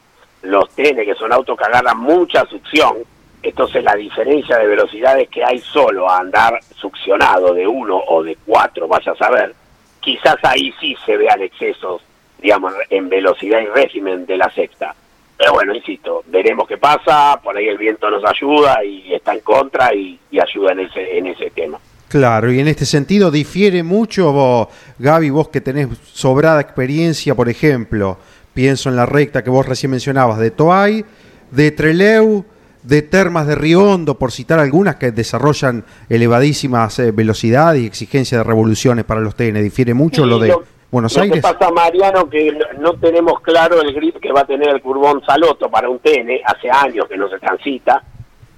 los 0.42 0.70
TN, 0.70 1.04
que 1.04 1.14
son 1.18 1.32
autos 1.32 1.58
que 1.58 1.64
agarran 1.64 1.98
mucha 1.98 2.46
succión, 2.46 2.96
entonces 3.42 3.84
la 3.84 3.94
diferencia 3.94 4.58
de 4.58 4.66
velocidades 4.66 5.28
que 5.28 5.44
hay 5.44 5.60
solo 5.60 6.08
a 6.08 6.18
andar 6.18 6.58
succionado 6.76 7.54
de 7.54 7.66
uno 7.66 7.96
o 8.08 8.22
de 8.22 8.36
cuatro, 8.44 8.88
vaya 8.88 9.12
a 9.12 9.16
saber, 9.16 9.54
quizás 10.00 10.36
ahí 10.42 10.72
sí 10.80 10.96
se 11.04 11.16
vean 11.16 11.42
excesos, 11.42 12.02
digamos, 12.40 12.72
en 12.90 13.08
velocidad 13.08 13.60
y 13.60 13.66
régimen 13.66 14.26
de 14.26 14.36
la 14.36 14.50
sexta. 14.50 14.94
Pero 15.36 15.52
bueno, 15.52 15.72
insisto, 15.74 16.24
veremos 16.26 16.66
qué 16.66 16.78
pasa, 16.78 17.40
por 17.42 17.56
ahí 17.56 17.68
el 17.68 17.78
viento 17.78 18.10
nos 18.10 18.24
ayuda 18.24 18.84
y 18.84 19.14
está 19.14 19.34
en 19.34 19.40
contra 19.40 19.94
y, 19.94 20.18
ayuda 20.32 20.72
en 20.72 20.80
ese, 20.80 21.18
en 21.18 21.26
ese 21.28 21.50
tema. 21.50 21.78
Claro, 22.08 22.50
y 22.50 22.58
en 22.58 22.68
este 22.68 22.86
sentido 22.86 23.30
difiere 23.30 23.82
mucho, 23.82 24.32
vos, 24.32 24.68
Gaby, 24.98 25.30
vos 25.30 25.48
que 25.48 25.60
tenés 25.60 25.88
sobrada 26.12 26.60
experiencia, 26.60 27.34
por 27.34 27.48
ejemplo, 27.48 28.18
pienso 28.54 28.88
en 28.88 28.96
la 28.96 29.06
recta 29.06 29.44
que 29.44 29.50
vos 29.50 29.66
recién 29.66 29.90
mencionabas, 29.90 30.38
de 30.38 30.50
Toay, 30.50 31.04
de 31.50 31.70
Treleu, 31.70 32.44
de 32.82 33.02
Termas 33.02 33.46
de 33.46 33.54
Riondo, 33.54 34.18
por 34.18 34.32
citar 34.32 34.58
algunas 34.58 34.96
que 34.96 35.10
desarrollan 35.10 35.84
elevadísimas 36.08 36.98
eh, 36.98 37.12
velocidades 37.12 37.82
y 37.82 37.86
exigencia 37.86 38.38
de 38.38 38.44
revoluciones 38.44 39.04
para 39.04 39.20
los 39.20 39.34
TN. 39.34 39.62
¿Difiere 39.62 39.94
mucho 39.94 40.26
lo 40.26 40.38
de 40.38 40.54
Buenos 40.90 41.16
Aires? 41.16 41.42
Lo 41.42 41.48
que 41.48 41.58
pasa, 41.58 41.70
Mariano, 41.72 42.28
que 42.28 42.56
no 42.78 42.94
tenemos 42.94 43.40
claro 43.40 43.80
el 43.80 43.92
grip 43.94 44.16
que 44.20 44.32
va 44.32 44.42
a 44.42 44.46
tener 44.46 44.68
el 44.68 44.80
Curbón 44.80 45.22
Saloto 45.24 45.70
para 45.70 45.88
un 45.88 45.98
TN, 45.98 46.40
hace 46.44 46.70
años 46.70 47.06
que 47.08 47.16
no 47.16 47.28
se 47.28 47.38
transita, 47.38 48.02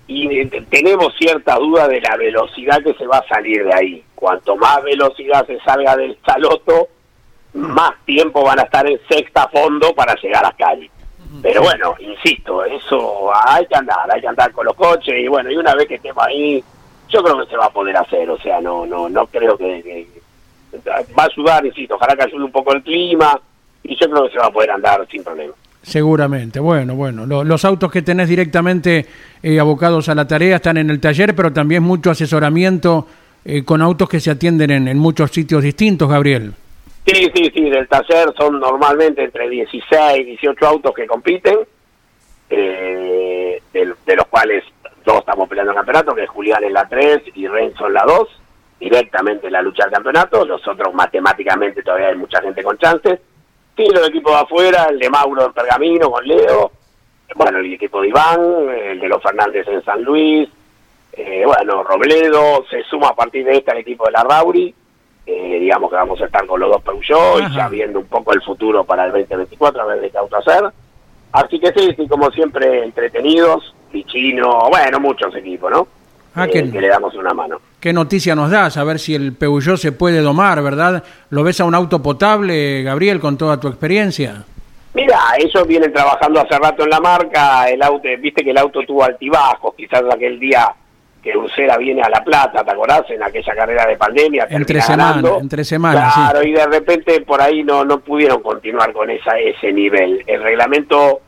y 0.07 0.41
eh, 0.41 0.67
tenemos 0.69 1.15
cierta 1.17 1.57
duda 1.57 1.87
de 1.89 2.01
la 2.01 2.17
velocidad 2.17 2.83
que 2.83 2.95
se 2.95 3.07
va 3.07 3.19
a 3.19 3.29
salir 3.29 3.65
de 3.65 3.75
ahí. 3.75 4.05
Cuanto 4.15 4.57
más 4.57 4.83
velocidad 4.83 5.47
se 5.47 5.59
salga 5.61 5.97
del 5.97 6.19
Saloto, 6.27 6.89
más 7.55 7.93
tiempo 8.05 8.45
van 8.45 8.61
a 8.61 8.63
estar 8.63 8.87
en 8.87 8.99
sexta 9.09 9.49
fondo 9.49 9.95
para 9.95 10.15
llegar 10.17 10.45
a 10.45 10.53
Cali. 10.53 10.91
Pero 11.43 11.63
bueno, 11.63 11.95
insisto, 12.01 12.65
eso 12.65 13.31
hay 13.47 13.65
que 13.67 13.77
andar, 13.77 14.11
hay 14.13 14.21
que 14.21 14.29
andar 14.29 14.51
con 14.53 14.67
los 14.67 14.75
coches 14.75 15.15
y 15.17 15.29
bueno, 15.29 15.51
y 15.51 15.57
una 15.57 15.75
vez 15.75 15.87
que 15.87 15.95
estemos 15.95 16.25
ahí, 16.25 16.63
yo 17.09 17.23
creo 17.23 17.39
que 17.39 17.51
se 17.51 17.57
va 17.57 17.67
a 17.67 17.71
poder 17.71 17.97
hacer, 17.97 18.29
o 18.29 18.39
sea, 18.39 18.61
no 18.61 18.85
no 18.85 19.09
no 19.09 19.27
creo 19.27 19.57
que, 19.57 20.07
va 20.87 21.23
a 21.23 21.27
ayudar, 21.27 21.65
insisto, 21.65 21.95
ojalá 21.95 22.17
que 22.17 22.25
ayude 22.25 22.45
un 22.45 22.53
poco 22.53 22.73
el 22.73 22.83
clima 22.83 23.41
y 23.83 23.97
yo 23.97 24.11
creo 24.11 24.25
que 24.25 24.33
se 24.33 24.39
va 24.39 24.47
a 24.47 24.51
poder 24.51 24.71
andar 24.73 25.07
sin 25.11 25.23
problema. 25.23 25.55
Seguramente, 25.83 26.61
bueno, 26.61 26.95
bueno, 26.95 27.25
los 27.27 27.65
autos 27.65 27.91
que 27.91 28.03
tenés 28.03 28.29
directamente 28.29 29.07
eh, 29.43 29.59
abocados 29.59 30.09
a 30.09 30.15
la 30.15 30.27
tarea 30.27 30.57
están 30.57 30.77
en 30.77 30.91
el 30.91 31.01
taller, 31.01 31.35
pero 31.35 31.53
también 31.53 31.83
mucho 31.83 32.11
asesoramiento 32.11 33.07
eh, 33.45 33.65
con 33.65 33.81
autos 33.81 34.09
que 34.09 34.21
se 34.21 34.31
atienden 34.31 34.89
en 34.89 34.99
muchos 34.99 35.31
sitios 35.31 35.63
distintos, 35.63 36.09
Gabriel. 36.09 36.55
Sí, 37.07 37.31
sí, 37.35 37.51
sí, 37.55 37.71
del 37.71 37.89
taller 37.89 38.33
son 38.37 38.61
normalmente 38.61 39.25
entre 39.25 39.49
16 39.49 40.21
y 40.21 40.25
18 40.25 40.67
autos 40.67 40.95
que 40.95 41.07
compiten, 41.07 41.59
eh, 42.51 43.63
de, 43.73 44.17
los 44.17 44.27
cuales 44.27 44.65
dos 45.05 45.19
estamos 45.19 45.49
peleando 45.49 45.73
el 45.73 45.77
campeonato, 45.77 46.15
que 46.15 46.25
es 46.25 46.31
Julián 46.31 46.63
en 46.63 46.75
la 46.75 46.87
3 46.89 47.23
y 47.35 47.47
Renzo 47.47 47.87
en 47.87 47.95
la 47.95 48.05
2, 48.05 48.29
directamente 48.79 49.47
en 49.47 49.55
la 49.55 49.63
lucha 49.63 49.85
del 49.85 49.95
campeonato, 49.95 50.45
los 50.45 50.67
otros 50.69 50.93
matemáticamente 50.95 51.83
todavía 51.83 52.09
hay 52.09 52.17
mucha 52.17 52.43
gente 52.43 52.63
con 52.63 52.77
chances, 52.79 53.19
sí, 53.77 53.87
los 53.93 54.09
equipos 54.09 54.33
de 54.33 54.41
afuera, 54.41 54.87
el 54.91 54.99
de 54.99 55.09
Mauro 55.09 55.47
en 55.47 55.53
Pergamino 55.53 56.11
con 56.11 56.27
Leo, 56.27 56.73
bueno, 57.35 57.59
el 57.59 57.73
equipo 57.73 58.03
de 58.03 58.09
Iván, 58.09 58.69
el 58.69 59.01
de 59.01 59.09
los 59.09 59.23
Fernández 59.23 59.67
en 59.69 59.83
San 59.85 60.03
Luis, 60.03 60.49
eh, 61.13 61.45
bueno, 61.45 61.83
Robledo, 61.83 62.65
se 62.69 62.83
suma 62.85 63.09
a 63.09 63.15
partir 63.15 63.45
de 63.45 63.57
esta 63.57 63.73
el 63.73 63.79
equipo 63.79 64.05
de 64.07 64.13
la 64.13 64.23
Rauri, 64.23 64.75
eh, 65.31 65.61
digamos 65.61 65.91
que 65.91 65.97
vamos 65.97 66.21
a 66.21 66.25
estar 66.25 66.47
con 66.47 66.59
los 66.59 66.71
dos 66.71 66.83
Peugeot 66.83 67.43
y 67.49 67.55
ya 67.55 67.69
viendo 67.69 68.01
un 68.01 68.07
poco 68.07 68.33
el 68.33 68.43
futuro 68.43 68.85
para 68.85 69.07
el 69.07 69.13
2024, 69.13 69.81
a 69.81 69.85
ver 69.87 70.01
de 70.01 70.11
qué 70.11 70.19
auto 70.19 70.37
hacer. 70.37 70.65
Así 71.33 71.61
que 71.61 71.73
sí, 71.73 71.95
sí, 71.97 72.09
como 72.09 72.31
siempre, 72.31 72.85
entretenidos, 72.85 73.75
Pichino, 73.93 74.69
bueno, 74.69 74.99
muchos 74.99 75.35
equipos, 75.37 75.71
¿no? 75.71 75.89
Ah, 76.35 76.47
eh, 76.47 76.51
que, 76.51 76.63
le 76.63 76.89
damos 76.89 77.15
una 77.15 77.33
mano. 77.33 77.61
¿Qué 77.79 77.93
noticia 77.93 78.35
nos 78.35 78.51
das? 78.51 78.77
A 78.77 78.85
ver 78.85 78.99
si 78.99 79.15
el 79.15 79.35
Peugeot 79.35 79.77
se 79.77 79.93
puede 79.93 80.21
domar, 80.21 80.63
¿verdad? 80.63 81.03
¿Lo 81.31 81.45
ves 81.45 81.61
a 81.61 81.65
un 81.65 81.75
auto 81.75 82.03
potable, 82.03 82.83
Gabriel, 82.83 83.21
con 83.21 83.37
toda 83.37 83.61
tu 83.61 83.69
experiencia? 83.69 84.45
Mira, 84.95 85.19
ellos 85.39 85.67
vienen 85.67 85.93
trabajando 85.93 86.41
hace 86.41 86.59
rato 86.59 86.83
en 86.83 86.91
la 86.91 87.01
marca, 87.01 87.69
el 87.69 87.81
auto, 87.83 88.09
viste 88.21 88.43
que 88.43 88.51
el 88.51 88.59
auto 88.59 88.81
tuvo 88.87 89.05
altibajos, 89.05 89.75
quizás 89.77 90.03
aquel 90.13 90.41
día 90.41 90.75
que 91.23 91.37
Ursera 91.37 91.77
viene 91.77 92.03
a 92.03 92.09
La 92.09 92.25
Plata, 92.25 92.65
¿te 92.65 92.71
acordás? 92.71 93.03
En 93.11 93.23
aquella 93.23 93.55
carrera 93.55 93.87
de 93.87 93.97
pandemia. 93.97 94.47
Entre 94.49 94.81
semanas, 94.81 95.25
entre 95.41 95.65
semanas. 95.65 96.15
Claro, 96.15 96.43
y 96.43 96.53
de 96.53 96.67
repente 96.67 97.21
por 97.21 97.41
ahí 97.41 97.63
no, 97.63 97.85
no 97.85 98.01
pudieron 98.01 98.43
continuar 98.43 98.93
con 98.93 99.11
esa, 99.11 99.39
ese 99.39 99.73
nivel. 99.73 100.23
El 100.27 100.43
reglamento 100.43 101.21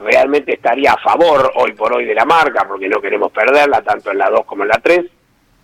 realmente 0.00 0.54
estaría 0.54 0.92
a 0.92 0.98
favor 0.98 1.52
hoy 1.56 1.72
por 1.72 1.92
hoy 1.92 2.04
de 2.04 2.14
la 2.14 2.24
marca, 2.24 2.66
porque 2.66 2.88
no 2.88 3.00
queremos 3.00 3.30
perderla, 3.30 3.82
tanto 3.82 4.10
en 4.10 4.18
la 4.18 4.30
2 4.30 4.44
como 4.44 4.62
en 4.64 4.68
la 4.68 4.78
3. 4.78 5.04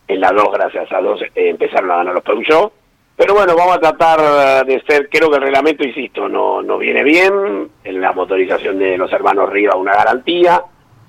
En 0.07 0.21
la 0.21 0.31
2, 0.31 0.53
gracias 0.53 0.93
a 0.93 1.01
2, 1.01 1.23
eh, 1.23 1.31
empezaron 1.35 1.91
a 1.91 1.97
ganar 1.97 2.15
los 2.15 2.23
Peugeot. 2.23 2.73
Pero 3.17 3.35
bueno, 3.35 3.55
vamos 3.57 3.77
a 3.77 3.81
tratar 3.81 4.67
de 4.67 4.83
ser, 4.89 5.09
creo 5.09 5.31
que 5.31 5.37
el 5.37 5.43
reglamento, 5.43 5.85
insisto, 5.85 6.29
no, 6.29 6.63
no 6.63 6.79
viene 6.79 7.05
bien. 7.05 7.71
En 7.85 8.01
la 8.01 8.13
motorización 8.13 8.79
de 8.79 8.99
los 8.99 9.13
hermanos 9.13 9.51
Riva 9.51 9.77
una 9.77 9.95
garantía. 9.95 10.63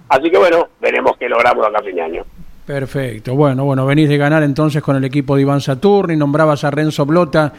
Así 0.07 0.29
que 0.29 0.37
bueno, 0.37 0.67
veremos 0.79 1.17
qué 1.17 1.27
logramos 1.27 1.65
acá 1.65 1.79
a 1.79 1.83
fin 1.83 1.95
de 1.95 2.01
año. 2.03 2.25
Perfecto. 2.65 3.35
Bueno, 3.35 3.63
bueno, 3.63 3.85
venís 3.85 4.09
de 4.09 4.17
ganar 4.17 4.41
entonces 4.41 4.81
con 4.81 4.95
el 4.95 5.05
equipo 5.05 5.35
de 5.35 5.43
Iván 5.43 5.61
Saturni, 5.61 6.15
nombrabas 6.15 6.63
a 6.63 6.71
Renzo 6.71 7.05
Blota 7.05 7.53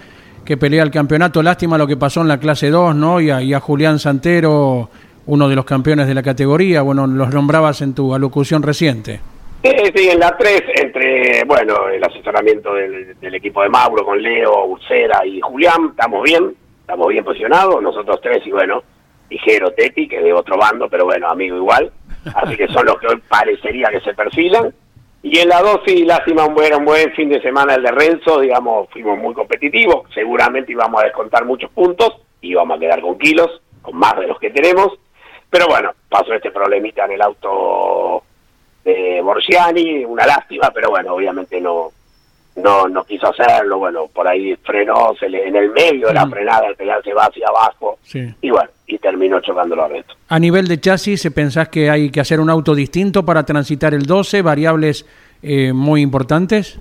que 0.45 0.57
pelea 0.57 0.83
el 0.83 0.91
campeonato. 0.91 1.43
Lástima 1.43 1.77
lo 1.79 1.87
que 1.87 1.97
pasó 1.97 2.23
en 2.23 2.29
la 2.29 2.39
clase 2.39 2.71
2, 2.71 2.95
¿no? 2.95 3.21
Y 3.21 3.31
a, 3.31 3.61
Julián 3.61 3.99
Santero, 3.99 4.89
uno 5.27 5.49
de 5.49 5.57
los 5.57 5.65
campeones 5.65 6.07
de 6.07 6.15
la 6.15 6.23
categoría. 6.23 6.83
Bueno, 6.83 7.07
los 7.07 7.33
nombrabas 7.33 7.83
en 7.83 7.95
tu 7.95 8.15
alocución 8.15 8.63
reciente. 8.63 9.21
Sí, 9.63 9.73
sí, 9.95 10.09
en 10.09 10.21
la 10.21 10.37
3, 10.37 10.63
entre, 10.77 11.45
bueno, 11.45 11.89
el 11.89 12.03
asesoramiento 12.03 12.75
del, 12.75 13.35
equipo 13.35 13.63
de 13.63 13.69
Mauro 13.69 14.05
con 14.05 14.23
Leo, 14.23 14.67
Ursera 14.67 15.27
y 15.27 15.41
Julián, 15.41 15.89
estamos 15.91 16.23
bien, 16.23 16.55
estamos 16.81 17.09
bien 17.09 17.25
posicionados, 17.25 17.83
nosotros 17.83 18.21
tres 18.23 18.47
y 18.47 18.53
bueno, 18.53 18.83
ligero 19.29 19.73
Teti, 19.73 20.07
que 20.07 20.19
es 20.19 20.25
de 20.25 20.33
otro 20.33 20.57
bando, 20.57 20.89
pero 20.89 21.05
bueno, 21.05 21.29
amigo 21.29 21.57
igual. 21.57 21.91
Así 22.35 22.57
que 22.57 22.69
son 22.69 22.87
los 22.87 22.99
que 22.99 23.09
hoy 23.09 23.21
parecería 23.29 23.89
que 23.91 24.01
se 24.01 24.15
perfilan. 24.15 24.73
Y 25.23 25.39
en 25.39 25.49
la 25.49 25.61
2 25.61 25.81
sí, 25.85 26.05
lástima, 26.05 26.45
un 26.45 26.55
buen, 26.55 26.75
un 26.75 26.85
buen 26.85 27.13
fin 27.15 27.29
de 27.29 27.43
semana 27.43 27.75
el 27.75 27.83
de 27.83 27.91
Renzo, 27.91 28.41
digamos, 28.41 28.89
fuimos 28.91 29.19
muy 29.19 29.35
competitivos, 29.35 30.09
seguramente 30.15 30.73
íbamos 30.73 31.01
a 31.03 31.07
descontar 31.07 31.45
muchos 31.45 31.71
puntos, 31.71 32.17
y 32.41 32.51
íbamos 32.51 32.77
a 32.77 32.81
quedar 32.81 33.01
con 33.01 33.19
kilos, 33.19 33.61
con 33.83 33.97
más 33.97 34.17
de 34.19 34.29
los 34.29 34.39
que 34.39 34.51
tenemos, 34.51 34.99
pero 35.51 35.67
bueno, 35.67 35.93
pasó 36.09 36.33
este 36.33 36.51
problemita 36.51 37.05
en 37.07 37.13
el 37.13 37.23
auto 37.23 38.23
de 38.85 39.21
Borgiani, 39.21 40.05
una 40.05 40.27
lástima, 40.27 40.71
pero 40.73 40.91
bueno, 40.91 41.15
obviamente 41.15 41.61
no 41.61 41.91
no 42.57 42.89
no 42.89 43.05
quiso 43.05 43.29
hacerlo, 43.29 43.79
bueno, 43.79 44.07
por 44.13 44.27
ahí 44.27 44.57
frenó, 44.65 45.15
se 45.19 45.29
le, 45.29 45.47
en 45.47 45.57
el 45.57 45.71
medio 45.71 46.09
de 46.09 46.15
la 46.15 46.27
frenada 46.27 46.67
el 46.69 46.77
pedal 46.77 47.03
se 47.05 47.13
va 47.13 47.27
hacia 47.27 47.47
abajo, 47.49 47.99
y 48.41 48.51
bueno, 48.51 48.71
y 48.87 48.99
terminó 48.99 49.41
chocando 49.41 49.81
a 49.83 49.89
Renzo. 49.89 50.15
A 50.29 50.39
nivel 50.39 50.67
de 50.69 50.81
chasis, 50.81 51.29
¿pensás 51.35 51.69
que 51.69 51.91
hay 51.91 52.11
que 52.11 52.21
hacer 52.21 52.41
un 52.41 52.51
auto 52.51 52.75
distinto 52.75 53.25
para 53.25 53.45
transitar 53.45 53.95
el 53.95 54.07
12? 54.07 54.43
¿Variables 54.43 55.07
eh, 55.43 55.73
muy 55.73 56.01
importantes? 56.03 56.81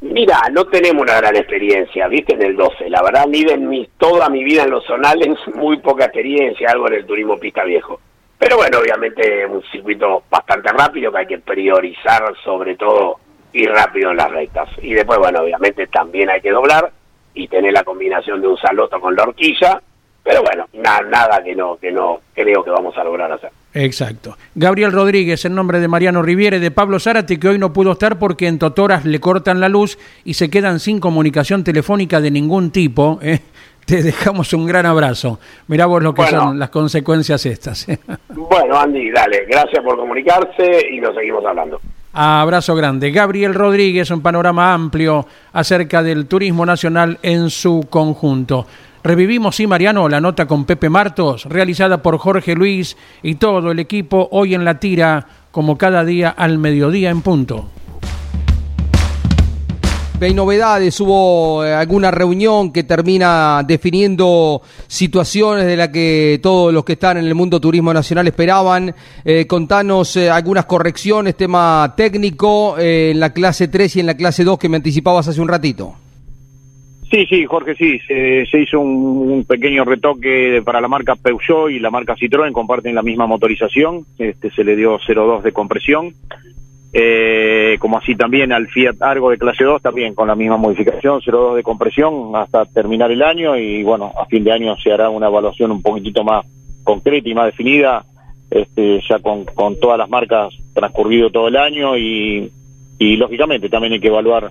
Mira, 0.00 0.40
no 0.52 0.66
tenemos 0.66 1.02
una 1.02 1.16
gran 1.16 1.36
experiencia, 1.36 2.06
viste, 2.08 2.34
en 2.34 2.42
el 2.42 2.56
12. 2.56 2.90
La 2.90 3.02
verdad, 3.02 3.26
ni 3.26 3.44
de 3.44 3.56
mi, 3.56 3.88
toda 3.98 4.28
mi 4.28 4.44
vida 4.44 4.64
en 4.64 4.70
los 4.70 4.84
zonales, 4.84 5.28
muy 5.54 5.78
poca 5.78 6.04
experiencia, 6.04 6.70
algo 6.70 6.86
en 6.88 6.94
el 6.94 7.06
turismo 7.06 7.38
pista 7.38 7.64
viejo. 7.64 8.00
Pero 8.38 8.56
bueno, 8.56 8.78
obviamente 8.78 9.46
un 9.46 9.62
circuito 9.72 10.24
bastante 10.30 10.70
rápido 10.70 11.10
que 11.10 11.18
hay 11.18 11.26
que 11.26 11.38
priorizar, 11.38 12.34
sobre 12.44 12.76
todo, 12.76 13.18
ir 13.52 13.70
rápido 13.70 14.10
en 14.10 14.16
las 14.16 14.30
rectas. 14.30 14.68
Y 14.82 14.94
después, 14.94 15.18
bueno, 15.18 15.40
obviamente 15.42 15.86
también 15.86 16.30
hay 16.30 16.40
que 16.40 16.50
doblar 16.50 16.90
y 17.34 17.48
tener 17.48 17.72
la 17.72 17.84
combinación 17.84 18.40
de 18.40 18.48
un 18.48 18.56
saloto 18.56 19.00
con 19.00 19.14
la 19.14 19.24
horquilla 19.24 19.80
pero 20.26 20.42
bueno, 20.42 20.66
nada 20.72 21.40
que 21.44 21.54
no, 21.54 21.76
que 21.76 21.92
no 21.92 22.18
creo 22.34 22.64
que 22.64 22.70
vamos 22.70 22.98
a 22.98 23.04
lograr 23.04 23.30
hacer. 23.30 23.50
Exacto. 23.74 24.36
Gabriel 24.56 24.90
Rodríguez, 24.90 25.44
en 25.44 25.54
nombre 25.54 25.78
de 25.78 25.86
Mariano 25.86 26.20
Riviere, 26.20 26.58
de 26.58 26.72
Pablo 26.72 26.98
Zárate, 26.98 27.38
que 27.38 27.46
hoy 27.46 27.58
no 27.60 27.72
pudo 27.72 27.92
estar 27.92 28.18
porque 28.18 28.48
en 28.48 28.58
Totoras 28.58 29.04
le 29.04 29.20
cortan 29.20 29.60
la 29.60 29.68
luz 29.68 30.00
y 30.24 30.34
se 30.34 30.50
quedan 30.50 30.80
sin 30.80 30.98
comunicación 30.98 31.62
telefónica 31.62 32.20
de 32.20 32.32
ningún 32.32 32.72
tipo. 32.72 33.20
¿eh? 33.22 33.38
Te 33.86 34.02
dejamos 34.02 34.52
un 34.52 34.66
gran 34.66 34.84
abrazo. 34.84 35.38
Mirá 35.68 35.86
vos 35.86 36.02
lo 36.02 36.12
que 36.12 36.26
son 36.26 36.58
las 36.58 36.70
consecuencias 36.70 37.46
estas. 37.46 37.88
¿eh? 37.88 38.00
bueno, 38.30 38.80
Andy, 38.80 39.12
dale, 39.12 39.44
gracias 39.48 39.84
por 39.84 39.96
comunicarse 39.96 40.88
y 40.90 40.98
nos 40.98 41.14
seguimos 41.14 41.44
hablando. 41.46 41.80
Abrazo 42.18 42.74
grande. 42.74 43.10
Gabriel 43.10 43.52
Rodríguez, 43.52 44.10
un 44.10 44.22
panorama 44.22 44.72
amplio 44.72 45.26
acerca 45.52 46.02
del 46.02 46.24
turismo 46.24 46.64
nacional 46.64 47.18
en 47.20 47.50
su 47.50 47.86
conjunto. 47.90 48.66
Revivimos, 49.04 49.56
sí, 49.56 49.66
Mariano, 49.66 50.08
la 50.08 50.18
nota 50.18 50.46
con 50.46 50.64
Pepe 50.64 50.88
Martos, 50.88 51.44
realizada 51.44 52.00
por 52.00 52.16
Jorge 52.16 52.54
Luis 52.54 52.96
y 53.22 53.34
todo 53.34 53.70
el 53.70 53.80
equipo 53.80 54.30
hoy 54.32 54.54
en 54.54 54.64
la 54.64 54.80
tira 54.80 55.26
como 55.50 55.76
cada 55.76 56.06
día 56.06 56.30
al 56.30 56.56
mediodía 56.56 57.10
en 57.10 57.20
punto. 57.20 57.68
Hay 60.18 60.32
novedades, 60.32 60.98
hubo 61.00 61.62
eh, 61.62 61.74
alguna 61.74 62.10
reunión 62.10 62.72
que 62.72 62.84
termina 62.84 63.62
definiendo 63.66 64.62
situaciones 64.86 65.66
de 65.66 65.76
las 65.76 65.90
que 65.90 66.40
todos 66.42 66.72
los 66.72 66.86
que 66.86 66.94
están 66.94 67.18
en 67.18 67.26
el 67.26 67.34
mundo 67.34 67.60
turismo 67.60 67.92
nacional 67.92 68.26
esperaban. 68.26 68.94
Eh, 69.26 69.46
contanos 69.46 70.16
eh, 70.16 70.30
algunas 70.30 70.64
correcciones, 70.64 71.36
tema 71.36 71.92
técnico 71.96 72.78
en 72.78 73.20
la 73.20 73.34
clase 73.34 73.68
3 73.68 73.96
y 73.96 74.00
en 74.00 74.06
la 74.06 74.16
clase 74.16 74.42
2 74.42 74.58
que 74.58 74.70
me 74.70 74.76
anticipabas 74.76 75.28
hace 75.28 75.40
un 75.40 75.48
ratito. 75.48 75.94
Sí, 77.10 77.26
sí, 77.26 77.44
Jorge, 77.44 77.74
sí. 77.76 77.98
Se, 78.08 78.58
hizo 78.58 78.80
un, 78.80 79.44
pequeño 79.44 79.84
retoque 79.84 80.62
para 80.64 80.80
la 80.80 80.88
marca 80.88 81.14
Peugeot 81.14 81.70
y 81.70 81.78
la 81.78 81.90
marca 81.90 82.16
Citroën, 82.16 82.52
comparten 82.52 82.94
la 82.94 83.02
misma 83.02 83.26
motorización. 83.26 84.06
Este, 84.18 84.50
se 84.50 84.64
le 84.64 84.76
dio 84.76 84.98
0,2 84.98 85.42
de 85.42 85.52
compresión 85.52 86.14
eh, 86.98 87.76
como 87.78 87.98
así 87.98 88.14
también 88.14 88.52
al 88.52 88.68
Fiat 88.68 89.02
Argo 89.02 89.28
de 89.28 89.36
clase 89.36 89.64
2, 89.64 89.82
también 89.82 90.14
con 90.14 90.28
la 90.28 90.34
misma 90.34 90.56
modificación, 90.56 91.20
0,2 91.20 91.56
de 91.56 91.62
compresión 91.62 92.34
hasta 92.34 92.64
terminar 92.64 93.12
el 93.12 93.22
año 93.22 93.54
y 93.54 93.82
bueno, 93.82 94.12
a 94.18 94.24
fin 94.24 94.42
de 94.42 94.52
año 94.52 94.74
se 94.78 94.90
hará 94.90 95.10
una 95.10 95.26
evaluación 95.26 95.72
un 95.72 95.82
poquitito 95.82 96.24
más 96.24 96.46
concreta 96.84 97.28
y 97.28 97.34
más 97.34 97.46
definida, 97.46 98.02
este, 98.50 99.02
ya 99.06 99.18
con, 99.18 99.44
con 99.44 99.78
todas 99.78 99.98
las 99.98 100.08
marcas 100.08 100.54
transcurrido 100.72 101.28
todo 101.28 101.48
el 101.48 101.58
año 101.58 101.98
y, 101.98 102.50
y 102.98 103.16
lógicamente 103.16 103.68
también 103.68 103.92
hay 103.92 104.00
que 104.00 104.08
evaluar 104.08 104.50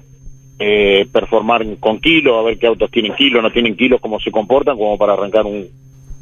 eh, 0.60 1.08
performar 1.12 1.66
con 1.80 2.00
kilo, 2.00 2.38
a 2.38 2.44
ver 2.44 2.60
qué 2.60 2.68
autos 2.68 2.92
tienen 2.92 3.16
kilo, 3.16 3.42
no 3.42 3.52
tienen 3.52 3.76
kilos, 3.76 4.00
cómo 4.00 4.20
se 4.20 4.30
comportan, 4.30 4.78
como 4.78 5.00
para 5.00 5.14
arrancar 5.14 5.48
un, 5.48 5.68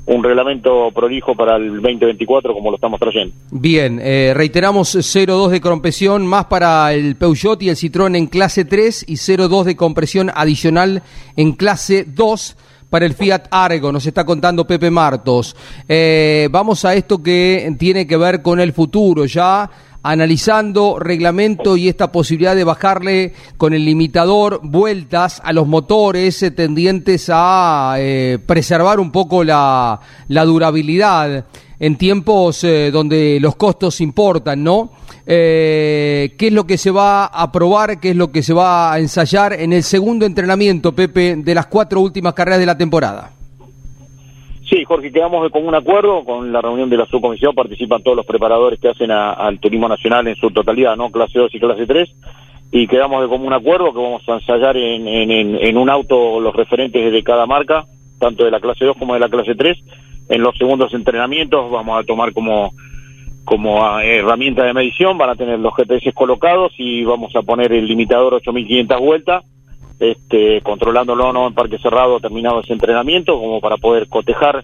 un 0.05 0.23
reglamento 0.23 0.91
prolijo 0.91 1.35
para 1.35 1.55
el 1.55 1.81
2024 1.81 2.53
como 2.53 2.69
lo 2.71 2.75
estamos 2.75 2.99
trayendo. 2.99 3.33
Bien, 3.51 3.99
eh, 4.01 4.33
reiteramos 4.35 4.95
0,2 4.95 5.49
de 5.49 5.61
compresión 5.61 6.27
más 6.27 6.45
para 6.45 6.93
el 6.93 7.15
Peugeot 7.15 7.61
y 7.63 7.69
el 7.69 7.75
Citroën 7.75 8.15
en 8.17 8.27
clase 8.27 8.65
3 8.65 9.05
y 9.07 9.13
0,2 9.13 9.63
de 9.63 9.75
compresión 9.75 10.31
adicional 10.33 11.03
en 11.35 11.53
clase 11.53 12.05
2 12.07 12.57
para 12.89 13.07
el 13.07 13.15
Fiat 13.15 13.47
Argo, 13.49 13.91
nos 13.91 14.05
está 14.05 14.23
contando 14.23 14.67
Pepe 14.67 14.91
Martos. 14.91 15.55
Eh, 15.89 16.47
vamos 16.51 16.85
a 16.85 16.93
esto 16.93 17.23
que 17.23 17.75
tiene 17.79 18.05
que 18.05 18.17
ver 18.17 18.43
con 18.43 18.59
el 18.59 18.71
futuro, 18.71 19.25
ya 19.25 19.67
analizando 20.03 20.99
reglamento 20.99 21.77
y 21.77 21.87
esta 21.87 22.11
posibilidad 22.11 22.55
de 22.55 22.65
bajarle 22.65 23.33
con 23.57 23.73
el 23.73 23.85
limitador 23.85 24.59
vueltas 24.61 25.41
a 25.43 25.53
los 25.53 25.65
motores 25.65 26.43
eh, 26.43 26.51
tendientes 26.51 27.29
a 27.33 27.95
eh, 27.97 28.37
preservar 28.45 28.99
un 28.99 29.11
poco 29.11 29.45
la, 29.45 29.99
durabilidad 30.27 31.45
en 31.79 31.97
tiempos 31.97 32.65
eh, 32.65 32.91
donde 32.91 33.39
los 33.39 33.55
costos 33.55 34.01
importan, 34.01 34.63
¿no? 34.63 34.91
¿Qué 35.25 36.35
es 36.37 36.51
lo 36.51 36.67
que 36.67 36.77
se 36.77 36.91
va 36.91 37.27
a 37.27 37.49
probar? 37.49 38.01
¿Qué 38.01 38.09
es 38.09 38.15
lo 38.17 38.29
que 38.29 38.43
se 38.43 38.51
va 38.51 38.91
a 38.91 38.99
ensayar 38.99 39.53
en 39.53 39.71
el 39.71 39.83
segundo 39.83 40.25
entrenamiento, 40.25 40.93
Pepe, 40.93 41.37
de 41.37 41.55
las 41.55 41.67
cuatro 41.67 42.01
últimas 42.01 42.33
carreras 42.33 42.59
de 42.59 42.65
la 42.65 42.77
temporada? 42.77 43.31
Sí, 44.73 44.85
Jorge, 44.85 45.11
quedamos 45.11 45.51
con 45.51 45.67
un 45.67 45.75
acuerdo, 45.75 46.25
con 46.25 46.51
la 46.51 46.59
reunión 46.59 46.89
de 46.89 46.97
la 46.97 47.05
subcomisión 47.05 47.53
participan 47.53 48.01
todos 48.01 48.17
los 48.17 48.25
preparadores 48.25 48.79
que 48.79 48.89
hacen 48.89 49.11
al 49.11 49.59
turismo 49.59 49.87
nacional 49.87 50.27
en 50.27 50.35
su 50.35 50.49
totalidad, 50.49 50.95
¿no? 50.95 51.11
Clase 51.11 51.37
2 51.37 51.53
y 51.53 51.59
clase 51.59 51.85
3, 51.85 52.09
y 52.71 52.87
quedamos 52.87 53.21
de 53.21 53.29
común 53.29 53.53
acuerdo 53.53 53.93
que 53.93 53.99
vamos 53.99 54.27
a 54.27 54.33
ensayar 54.33 54.75
en, 54.75 55.07
en, 55.07 55.77
un 55.77 55.89
auto 55.91 56.39
los 56.39 56.55
referentes 56.55 57.13
de 57.13 57.23
cada 57.23 57.45
marca, 57.45 57.85
tanto 58.19 58.45
de 58.45 58.49
la 58.49 58.59
clase 58.59 58.85
2 58.85 58.97
como 58.97 59.13
de 59.13 59.19
la 59.19 59.29
clase 59.29 59.53
3. 59.53 59.77
En 60.29 60.41
los 60.41 60.57
segundos 60.57 60.91
entrenamientos 60.95 61.69
vamos 61.69 61.99
a 61.99 62.03
tomar 62.03 62.33
como 62.33 62.71
como 63.45 63.85
ah, 63.85 64.03
herramienta 64.03 64.63
de 64.63 64.73
medición, 64.73 65.19
van 65.19 65.29
a 65.29 65.35
tener 65.35 65.59
los 65.59 65.75
GPS 65.75 66.13
colocados 66.13 66.73
y 66.79 67.03
vamos 67.03 67.35
a 67.35 67.43
poner 67.43 67.73
el 67.73 67.85
limitador 67.85 68.33
8500 68.33 68.99
vueltas 68.99 69.43
este, 69.99 70.61
controlándolo 70.61 71.31
no 71.31 71.47
en 71.47 71.53
parque 71.53 71.77
cerrado 71.77 72.19
terminado 72.19 72.61
ese 72.61 72.73
entrenamiento, 72.73 73.39
como 73.39 73.61
para 73.61 73.77
poder 73.77 74.07
cotejar 74.07 74.63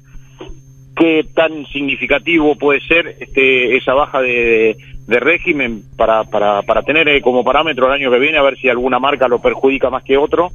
qué 0.95 1.25
tan 1.33 1.65
significativo 1.67 2.55
puede 2.55 2.81
ser 2.81 3.15
este, 3.19 3.77
esa 3.77 3.93
baja 3.93 4.21
de, 4.21 4.75
régimen 5.07 5.81
para, 5.97 6.23
para, 6.25 6.61
para 6.61 6.83
tener 6.83 7.07
eh, 7.07 7.21
como 7.21 7.43
parámetro 7.43 7.87
el 7.87 7.93
año 7.93 8.11
que 8.11 8.19
viene, 8.19 8.37
a 8.37 8.43
ver 8.43 8.57
si 8.59 8.69
alguna 8.69 8.99
marca 8.99 9.27
lo 9.27 9.41
perjudica 9.41 9.89
más 9.89 10.03
que 10.03 10.17
otro, 10.17 10.51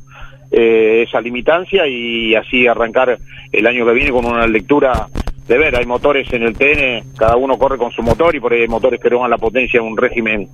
eh, 0.53 1.05
esa 1.09 1.21
limitancia 1.21 1.87
y 1.89 2.35
así 2.37 2.67
arrancar 2.69 3.19
el 3.51 3.67
año 3.67 3.85
que 3.85 3.93
viene 3.93 4.13
con 4.13 4.25
una 4.25 4.47
lectura 4.47 5.09
de 5.47 5.59
ver, 5.59 5.77
hay 5.77 5.85
motores 5.85 6.33
en 6.33 6.43
el 6.43 6.57
TN, 6.57 7.17
cada 7.17 7.37
uno 7.37 7.59
corre 7.59 7.77
con 7.77 7.91
su 7.91 8.03
motor 8.03 8.35
y 8.35 8.41
por 8.41 8.53
ahí 8.53 8.63
hay 8.63 8.69
motores 8.69 8.99
que 9.01 9.09
roban 9.09 9.31
la 9.31 9.39
potencia 9.39 9.79
en 9.79 9.87
un 9.87 9.97
régimen 9.97 10.49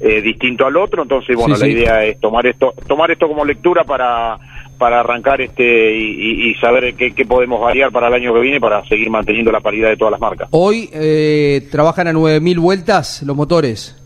eh, 0.00 0.20
distinto 0.20 0.66
al 0.66 0.76
otro, 0.76 1.02
entonces 1.02 1.36
bueno, 1.36 1.56
la 1.56 1.68
idea 1.68 2.04
es 2.04 2.18
tomar 2.18 2.46
esto, 2.46 2.74
tomar 2.88 3.10
esto 3.10 3.28
como 3.28 3.44
lectura 3.44 3.84
para 3.84 4.38
para 4.82 4.98
arrancar 4.98 5.40
este 5.40 5.96
y, 5.96 6.52
saber 6.56 6.94
qué, 6.94 7.24
podemos 7.24 7.60
variar 7.60 7.92
para 7.92 8.08
el 8.08 8.14
año 8.14 8.34
que 8.34 8.40
viene 8.40 8.60
para 8.60 8.84
seguir 8.86 9.08
manteniendo 9.10 9.52
la 9.52 9.60
paridad 9.60 9.90
de 9.90 9.96
todas 9.96 10.10
las 10.10 10.20
marcas. 10.20 10.48
Hoy 10.50 10.90
eh, 10.92 11.68
trabajan 11.70 12.08
a 12.08 12.12
9.000 12.12 12.58
vueltas 12.58 13.22
los 13.22 13.36
motores. 13.36 13.96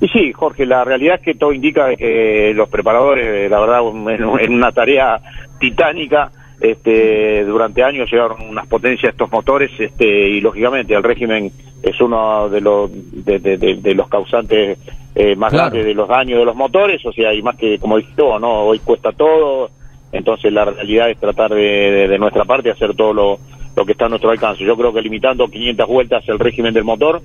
Y 0.00 0.08
sí, 0.08 0.32
Jorge, 0.32 0.66
la 0.66 0.82
realidad 0.82 1.14
es 1.14 1.20
que 1.20 1.34
todo 1.34 1.52
indica 1.52 1.94
que 1.94 2.52
los 2.56 2.68
preparadores, 2.68 3.48
la 3.48 3.60
verdad, 3.60 3.82
en 4.10 4.52
una 4.52 4.72
tarea 4.72 5.20
titánica, 5.60 6.32
este, 6.62 7.44
durante 7.44 7.82
años 7.82 8.08
llegaron 8.08 8.48
unas 8.48 8.68
potencias 8.68 9.12
estos 9.12 9.32
motores 9.32 9.72
este, 9.80 10.06
y 10.06 10.40
lógicamente 10.40 10.94
el 10.94 11.02
régimen 11.02 11.50
es 11.82 12.00
uno 12.00 12.48
de 12.48 12.60
los 12.60 12.88
de, 12.92 13.94
los 13.96 14.08
causantes 14.08 14.78
eh, 15.16 15.34
más 15.34 15.52
grandes 15.52 15.84
de 15.84 15.92
los 15.92 16.08
daños 16.08 16.38
de 16.38 16.44
los 16.44 16.54
motores, 16.54 17.04
o 17.04 17.12
sea, 17.12 17.34
y 17.34 17.42
más 17.42 17.56
que 17.56 17.80
como 17.80 17.96
dijiste 17.96 18.22
no 18.22 18.60
hoy 18.62 18.78
cuesta 18.78 19.10
todo, 19.10 19.70
entonces 20.12 20.52
la 20.52 20.64
realidad 20.66 21.10
es 21.10 21.18
tratar 21.18 21.52
de, 21.52 22.16
nuestra 22.20 22.44
parte 22.44 22.70
hacer 22.70 22.94
todo 22.94 23.12
lo, 23.12 23.38
lo 23.74 23.84
que 23.84 23.92
está 23.92 24.06
a 24.06 24.08
nuestro 24.08 24.30
alcance. 24.30 24.62
Yo 24.62 24.76
creo 24.76 24.92
que 24.92 25.02
limitando 25.02 25.48
500 25.48 25.88
vueltas 25.88 26.28
el 26.28 26.38
régimen 26.38 26.72
del 26.72 26.84
motor, 26.84 27.20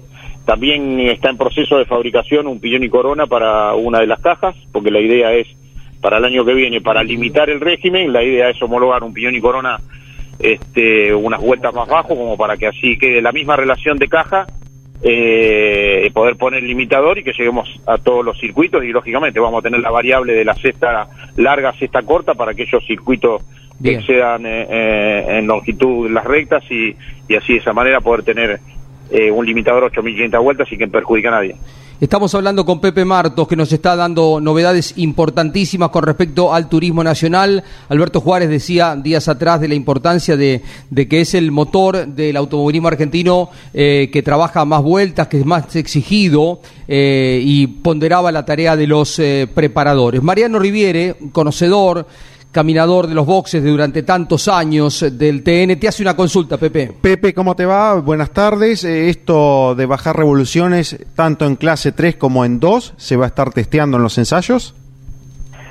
también 0.46 1.00
está 1.02 1.30
en 1.30 1.38
proceso 1.38 1.78
de 1.78 1.86
fabricación 1.86 2.48
un 2.48 2.60
piñón 2.60 2.84
y 2.84 2.90
corona 2.90 3.28
para 3.28 3.76
una 3.76 4.00
de 4.00 4.08
las 4.08 4.20
cajas, 4.20 4.56
porque 4.72 4.90
la 4.90 5.00
idea 5.00 5.32
es 5.34 5.48
para 6.02 6.18
el 6.18 6.26
año 6.26 6.46
que 6.46 6.54
viene 6.54 6.82
para 6.82 7.04
limitar 7.04 7.50
el 7.50 7.60
régimen. 7.60 8.14
La 8.14 8.24
idea 8.24 8.50
es 8.50 8.62
homologar 8.62 9.04
un 9.04 9.14
piñón 9.14 9.36
y 9.36 9.42
corona 9.42 9.80
este, 10.40 11.14
unas 11.14 11.42
vueltas 11.42 11.74
más 11.74 11.88
bajo, 11.88 12.10
como 12.10 12.38
para 12.38 12.58
que 12.58 12.68
así 12.68 12.98
quede 12.98 13.22
la 13.22 13.32
misma 13.32 13.56
relación 13.56 13.98
de 13.98 14.08
caja, 14.08 14.46
eh, 15.02 16.10
poder 16.14 16.36
poner 16.36 16.64
limitador 16.64 17.18
y 17.18 17.24
que 17.24 17.34
lleguemos 17.34 17.70
a 17.86 17.98
todos 17.98 18.24
los 18.24 18.40
circuitos. 18.40 18.84
Y 18.84 18.90
lógicamente 18.90 19.40
vamos 19.40 19.60
a 19.60 19.64
tener 19.64 19.80
la 19.80 19.92
variable 19.92 20.34
de 20.34 20.46
la 20.46 20.54
cesta 20.56 21.08
larga, 21.36 21.74
cesta 21.74 22.02
corta, 22.04 22.34
para 22.34 22.52
aquellos 22.52 22.86
circuitos 22.86 23.44
que 23.82 23.96
excedan 23.96 24.46
eh, 24.46 24.68
eh, 24.70 25.26
en 25.38 25.48
longitud 25.48 26.10
las 26.10 26.26
rectas 26.26 26.64
y, 26.70 26.96
y 27.28 27.36
así 27.36 27.54
de 27.54 27.60
esa 27.60 27.74
manera 27.74 28.02
poder 28.02 28.24
tener 28.24 28.60
eh, 29.10 29.32
un 29.32 29.46
limitador 29.46 29.92
8.500 29.92 30.44
vueltas 30.44 30.72
y 30.72 30.78
que 30.78 30.88
perjudica 30.88 31.30
a 31.30 31.32
nadie. 31.32 31.56
Estamos 32.00 32.36
hablando 32.36 32.64
con 32.64 32.80
Pepe 32.80 33.06
Martos, 33.06 33.48
que 33.48 33.56
nos 33.56 33.74
está 33.74 33.96
dando 33.96 34.40
novedades 34.40 34.94
importantísimas 34.98 35.90
con 35.90 36.04
respecto 36.04 36.54
al 36.54 36.70
turismo 36.70 37.04
nacional. 37.04 37.64
Alberto 37.90 38.22
Juárez 38.22 38.50
decía 38.50 38.96
días 38.96 39.28
atrás 39.28 39.60
de 39.62 39.68
la 39.68 39.74
importancia 39.74 40.38
de, 40.38 40.62
que 41.10 41.22
es 41.22 41.34
el 41.34 41.52
motor 41.52 42.06
del 42.06 42.38
automovilismo 42.38 42.88
argentino 42.88 43.50
eh, 43.74 44.12
que 44.14 44.22
trabaja 44.22 44.64
más 44.64 44.84
vueltas, 44.84 45.28
que 45.28 45.40
es 45.40 45.46
más 45.48 45.76
exigido 45.76 46.62
eh, 46.88 47.42
y 47.44 47.66
ponderaba 47.66 48.32
la 48.32 48.46
tarea 48.46 48.76
de 48.76 48.86
los 48.86 49.20
preparadores. 49.56 50.22
Mariano 50.22 50.60
Riviere, 50.60 51.16
conocedor, 51.32 52.06
caminador 52.58 53.06
de 53.06 53.14
los 53.14 53.28
boxes 53.28 53.62
de 53.62 53.70
durante 53.70 54.02
tantos 54.02 54.48
años 54.48 55.06
del 55.16 55.44
TN. 55.44 55.80
Te 55.80 55.88
hace 55.88 56.02
una 56.02 56.16
consulta, 56.16 56.58
Pepe. 56.58 56.92
Pepe, 57.00 57.32
¿cómo 57.32 57.56
te 57.56 57.68
va? 57.68 58.02
Buenas 58.02 58.34
tardes. 58.34 58.84
Eh, 58.84 59.10
esto 59.10 59.76
de 59.76 59.86
bajar 59.86 60.18
revoluciones, 60.18 61.06
tanto 61.16 61.46
en 61.46 61.56
clase 61.56 61.92
3 61.92 62.16
como 62.16 62.46
en 62.46 62.60
2, 62.60 62.96
¿se 62.98 63.16
va 63.16 63.26
a 63.26 63.28
estar 63.28 63.52
testeando 63.54 63.98
en 63.98 64.04
los 64.04 64.18
ensayos? 64.18 64.74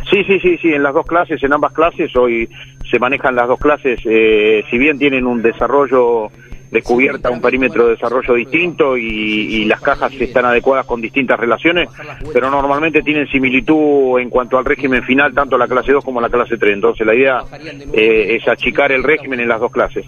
Sí, 0.09 0.23
sí, 0.29 0.39
sí, 0.39 0.59
sí, 0.59 0.69
en 0.69 0.85
las 0.85 0.95
dos 0.95 1.05
clases, 1.07 1.43
en 1.43 1.53
ambas 1.53 1.73
clases, 1.73 2.15
hoy 2.15 2.49
se 2.89 3.01
manejan 3.01 3.35
las 3.35 3.49
dos 3.49 3.59
clases, 3.59 3.99
eh, 4.05 4.63
si 4.71 4.79
bien 4.79 4.97
tienen 4.97 5.27
un 5.27 5.43
desarrollo 5.43 6.31
descubierta 6.71 7.31
un 7.31 7.41
perímetro 7.41 7.87
de 7.87 7.93
desarrollo 7.93 8.35
distinto 8.35 8.97
y, 8.97 9.65
las 9.67 9.81
cajas 9.81 10.13
están 10.13 10.45
adecuadas 10.45 10.87
con 10.87 11.01
distintas 11.01 11.39
relaciones, 11.39 11.89
pero 12.33 12.51
normalmente 12.51 13.03
tienen 13.03 13.27
similitud 13.27 14.19
en 14.21 14.31
cuanto 14.31 14.59
al 14.59 14.65
régimen 14.65 15.03
final, 15.03 15.35
tanto 15.35 15.59
la 15.59 15.67
clase 15.67 15.93
2 15.93 16.05
como 16.05 16.21
la 16.21 16.29
clase 16.29 16.57
3. 16.57 16.75
Entonces 16.75 17.05
la 17.05 17.15
idea 17.15 17.43
eh, 17.93 18.37
es 18.37 18.47
achicar 18.47 18.93
el 18.93 19.03
régimen 19.03 19.41
en 19.41 19.49
las 19.49 19.61
dos 19.61 19.73
clases. 19.73 20.07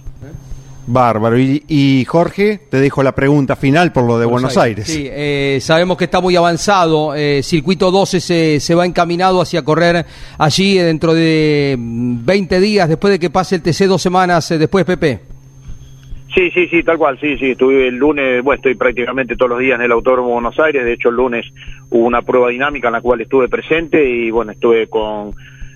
Bárbaro. 0.87 1.37
Y, 1.39 2.05
Jorge, 2.07 2.61
te 2.71 2.79
dejo 2.79 3.03
la 3.03 3.13
pregunta 3.13 3.57
final 3.57 3.93
por 3.93 4.05
lo 4.05 4.19
de 4.19 4.27
Buenos, 4.27 4.57
Aires. 4.57 4.87
Sí, 4.87 5.07
eh, 5.11 5.59
sabemos 5.61 5.99
que 5.99 6.05
está 6.05 6.21
muy 6.21 6.35
avanzado. 6.35 7.15
Eh, 7.15 7.43
circuito 7.43 7.91
12 7.91 8.21
se, 8.21 8.61
se 8.61 8.75
va 8.75 8.87
encaminado 8.87 9.41
hacia 9.43 9.63
correr 9.63 10.07
allí 10.39 10.79
dentro 10.79 11.13
de 11.15 11.77
20 11.79 12.61
días, 12.61 12.89
después 12.89 13.13
de 13.13 13.19
que 13.19 13.29
pase 13.29 13.57
el 13.57 13.63
TC 13.63 13.87
dos 13.87 14.01
semanas 14.01 14.49
después, 14.49 14.85
Pepe. 14.87 15.38
Sí, 16.39 16.53
sí, 16.53 16.69
sí, 16.69 16.85
tal 16.85 16.99
cual, 16.99 17.19
sí, 17.19 17.37
sí. 17.37 17.51
Estuve 17.51 17.89
el 17.89 17.97
lunes, 17.97 18.45
bueno, 18.45 18.59
estoy 18.59 18.77
prácticamente 18.77 19.35
todos 19.35 19.51
los 19.51 19.59
días 19.59 19.75
en 19.75 19.85
el 19.85 19.91
Autódromo 19.91 20.35
Buenos 20.35 20.57
Aires. 20.61 20.85
De 20.85 20.93
hecho, 20.93 21.09
el 21.09 21.17
lunes 21.17 21.45
hubo 21.91 22.07
una 22.07 22.23
prueba 22.23 22.51
dinámica 22.51 22.87
en 22.87 22.93
la 22.93 23.01
cual 23.01 23.21
estuve 23.21 23.49
presente 23.49 24.09
y, 24.09 24.31
bueno, 24.31 24.53
estuve 24.53 24.87
con, 24.87 25.33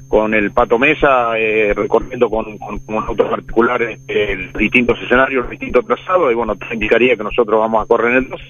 con 0.06 0.32
el 0.34 0.52
Pato 0.52 0.78
Mesa 0.78 1.36
eh, 1.36 1.74
recorriendo 1.74 2.30
con, 2.30 2.58
con, 2.58 2.78
con 2.78 2.94
autos 2.94 3.28
particulares 3.28 3.98
eh, 4.06 4.50
distintos 4.56 5.02
escenarios, 5.02 5.42
los 5.42 5.50
distintos 5.50 5.84
trazados. 5.84 6.30
Y, 6.30 6.36
bueno, 6.36 6.56
indicaría 6.70 7.16
que 7.16 7.24
nosotros 7.24 7.58
vamos 7.58 7.82
a 7.82 7.88
correr 7.88 8.12
en 8.12 8.18
el 8.18 8.28
2. 8.28 8.40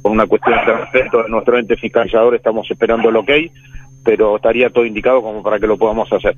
Por 0.00 0.12
una 0.12 0.28
cuestión 0.28 0.54
de 0.64 0.74
respeto 0.74 1.24
de 1.24 1.28
nuestro 1.28 1.58
ente 1.58 1.76
fiscalizador, 1.76 2.36
estamos 2.36 2.70
esperando 2.70 3.08
el 3.08 3.16
ok, 3.16 3.30
pero 4.04 4.36
estaría 4.36 4.70
todo 4.70 4.86
indicado 4.86 5.22
como 5.22 5.42
para 5.42 5.58
que 5.58 5.66
lo 5.66 5.76
podamos 5.76 6.08
hacer. 6.12 6.36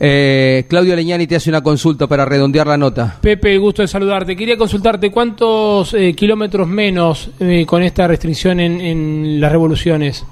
Eh, 0.00 0.64
Claudio 0.68 0.96
Leñani 0.96 1.26
te 1.26 1.36
hace 1.36 1.50
una 1.50 1.62
consulta 1.62 2.06
para 2.06 2.24
redondear 2.24 2.66
la 2.66 2.76
nota. 2.76 3.16
Pepe, 3.20 3.56
gusto 3.58 3.82
de 3.82 3.88
saludarte. 3.88 4.34
Quería 4.36 4.56
consultarte 4.56 5.10
cuántos 5.10 5.94
eh, 5.94 6.14
kilómetros 6.14 6.66
menos 6.66 7.30
eh, 7.40 7.64
con 7.66 7.82
esta 7.82 8.08
restricción 8.08 8.58
en, 8.60 8.80
en, 8.80 9.40
las 9.40 9.52
revoluciones. 9.52 10.26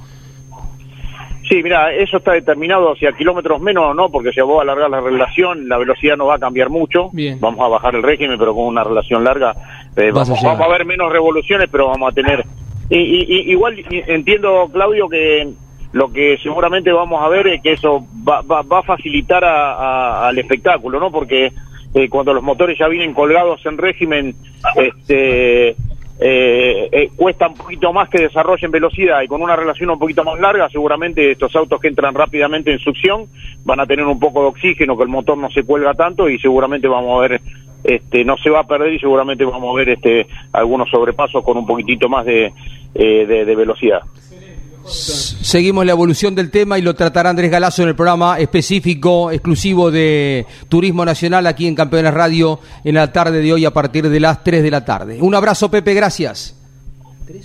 Sí, 1.48 1.62
mira, 1.62 1.92
eso 1.92 2.16
está 2.16 2.33
determinado 2.33 2.94
si 2.96 3.07
a 3.07 3.12
kilómetros 3.12 3.61
menos 3.61 3.85
o 3.85 3.94
no, 3.94 4.09
porque 4.11 4.33
si 4.33 4.40
vos 4.40 4.62
alargar 4.62 4.88
la 4.90 5.01
relación, 5.01 5.68
la 5.68 5.77
velocidad 5.79 6.16
no 6.16 6.27
va 6.27 6.37
a 6.37 6.38
cambiar 6.38 6.70
mucho. 6.70 7.11
Bien. 7.12 7.38
Vamos 7.40 7.61
a 7.64 7.68
bajar 7.68 7.94
el 7.94 8.03
régimen, 8.03 8.38
pero 8.38 8.55
con 8.55 8.64
una 8.64 8.83
relación 8.83 9.22
larga. 9.22 9.55
eh, 9.96 10.09
a 10.09 10.12
vamos, 10.12 10.42
a 10.44 10.68
ver 10.68 10.85
menos 10.87 11.12
revoluciones, 11.12 11.68
pero 11.70 11.88
vamos 11.88 12.11
a 12.11 12.14
tener. 12.14 12.44
Y, 12.90 12.96
y- 12.98 13.27
y- 13.29 13.51
igual 13.53 13.77
entiendo, 13.90 14.68
Claudio, 14.72 15.09
que 15.09 15.48
lo 15.92 16.11
que 16.12 16.38
seguramente 16.42 16.90
vamos 16.92 17.22
a 17.22 17.28
ver 17.28 17.46
es 17.48 17.62
que 17.62 17.72
eso 17.72 18.05
va, 18.26 18.40
va- 18.42 18.62
va 18.62 18.78
a 18.81 18.83
facilitar 18.83 19.44
a- 19.44 20.28
al 20.28 20.38
espectáculo, 20.38 20.98
¿no? 20.98 21.11
Porque 21.11 21.52
eh, 21.94 22.09
cuando 22.09 22.33
los 22.33 22.42
motores 22.42 22.78
ya 22.78 22.88
vienen 22.88 23.12
colgados 23.12 23.64
en 23.66 23.76
régimen, 23.76 24.35
este, 24.76 25.68
eh, 26.24 26.88
eh, 26.90 27.11
cuesta 27.16 27.48
un 27.48 27.55
poquito 27.55 27.92
más 27.92 28.09
que 28.09 28.22
desarrollen 28.22 28.70
velocidad 28.70 29.20
y 29.22 29.26
con 29.28 29.42
una 29.42 29.57
relación 29.57 29.90
un 29.90 29.98
poquito 29.98 30.24
más 30.24 30.38
larga, 30.40 30.68
seguramente 30.70 31.33
estos 31.33 31.55
autos 31.57 31.81
que 31.81 31.88
entran 31.88 32.14
rápidamente 32.14 32.72
en 32.72 32.78
succión 32.78 33.26
van 33.64 33.81
a 33.81 33.87
tener 33.87 34.07
un 34.07 34.20
poco 34.20 34.40
de 34.42 34.48
oxígeno, 34.48 34.96
que 34.96 35.02
el 35.02 35.09
motor 35.09 35.37
no 35.37 35.50
se 35.50 35.64
cuelga 35.64 35.94
tanto 35.94 36.28
y 36.28 36.38
seguramente 36.38 36.87
vamos 36.88 37.18
a 37.18 37.28
ver, 37.28 37.40
este, 37.85 38.24
no 38.24 38.37
se 38.38 38.50
va 38.50 38.61
a 38.61 38.66
perder 38.66 38.92
y 38.94 38.98
seguramente 38.98 39.44
vamos 39.44 39.74
a 39.74 39.76
ver 39.76 39.88
este, 39.90 40.26
algunos 40.52 40.88
sobrepasos 40.90 41.44
con 41.44 41.57
un 41.59 41.66
poquitito 41.66 42.09
más 42.09 42.24
de, 42.24 42.52
eh, 42.94 43.26
de 43.26 43.55
velocidad. 43.57 44.02
Seguimos 44.86 45.84
la 45.86 45.92
evolución 45.92 46.34
del 46.34 46.50
tema 46.50 46.78
y 46.78 46.82
lo 46.82 46.94
tratará 46.94 47.30
Andrés 47.30 47.50
Galazo 47.50 47.82
en 47.82 47.88
el 47.88 47.94
programa 47.96 48.38
específico, 48.38 49.30
exclusivo 49.30 49.90
de 49.90 50.46
Turismo 50.68 51.04
Nacional 51.04 51.46
aquí 51.46 51.66
en 51.66 51.74
Campeones 51.74 52.12
Radio 52.14 52.58
en 52.84 52.94
la 52.96 53.12
tarde 53.12 53.40
de 53.40 53.52
hoy 53.52 53.64
a 53.64 53.70
partir 53.70 54.08
de 54.08 54.20
las 54.20 54.42
3 54.44 54.62
de 54.62 54.70
la 54.70 54.84
tarde. 54.84 55.18
Un 55.20 55.34
abrazo, 55.34 55.70
Pepe, 55.70 55.94
gracias. 55.94 56.58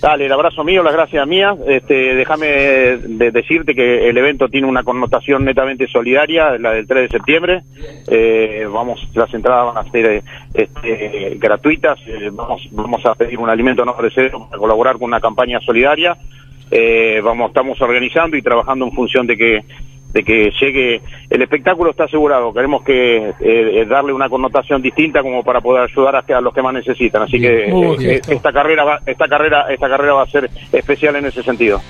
Dale, 0.02 0.26
el 0.26 0.32
abrazo 0.32 0.64
mío, 0.64 0.82
las 0.82 0.92
gracias 0.92 1.26
mías. 1.26 1.56
Este, 1.66 1.94
déjame 2.16 2.46
de- 2.48 3.30
decirte 3.30 3.74
que 3.74 4.08
el 4.10 4.18
evento 4.18 4.48
tiene 4.48 4.66
una 4.66 4.82
connotación 4.82 5.44
netamente 5.44 5.86
solidaria, 5.86 6.58
la 6.58 6.72
del 6.72 6.86
3 6.86 7.02
de 7.10 7.16
septiembre. 7.16 7.62
Eh, 8.08 8.66
vamos, 8.70 9.00
las 9.14 9.32
entradas 9.32 9.72
van 9.74 9.86
a 9.86 9.90
ser 9.90 10.22
este, 10.52 11.36
gratuitas. 11.38 11.98
Eh, 12.06 12.28
vamos, 12.32 12.68
vamos 12.72 13.06
a 13.06 13.14
pedir 13.14 13.38
un 13.38 13.48
alimento 13.48 13.84
no 13.84 13.96
perecedero 13.96 14.46
para 14.48 14.58
colaborar 14.58 14.94
con 14.94 15.04
una 15.04 15.20
campaña 15.20 15.60
solidaria. 15.60 16.16
Eh, 16.70 17.20
vamos, 17.22 17.48
estamos 17.48 17.80
organizando 17.80 18.36
y 18.36 18.42
trabajando 18.42 18.84
en 18.86 18.92
función 18.92 19.26
de 19.26 19.36
que 19.36 19.64
de 20.12 20.24
que 20.24 20.52
llegue. 20.60 21.00
El 21.28 21.42
espectáculo 21.42 21.90
está 21.90 22.04
asegurado. 22.04 22.52
Queremos 22.52 22.82
que 22.82 23.16
eh, 23.16 23.32
eh, 23.40 23.86
darle 23.88 24.12
una 24.12 24.28
connotación 24.28 24.82
distinta 24.82 25.22
como 25.22 25.42
para 25.42 25.60
poder 25.60 25.90
ayudar 25.90 26.16
a, 26.16 26.36
a 26.36 26.40
los 26.40 26.54
que 26.54 26.62
más 26.62 26.74
necesitan. 26.74 27.22
Así 27.22 27.40
que 27.40 27.68
Muy 27.68 28.04
eh, 28.04 28.20
esta 28.28 28.52
carrera 28.52 28.84
va, 28.84 29.00
esta 29.04 29.28
carrera 29.28 29.66
esta 29.70 29.88
carrera 29.88 30.14
va 30.14 30.22
a 30.22 30.26
ser 30.26 30.50
especial 30.72 31.16
en 31.16 31.26
ese 31.26 31.42
sentido. 31.42 31.80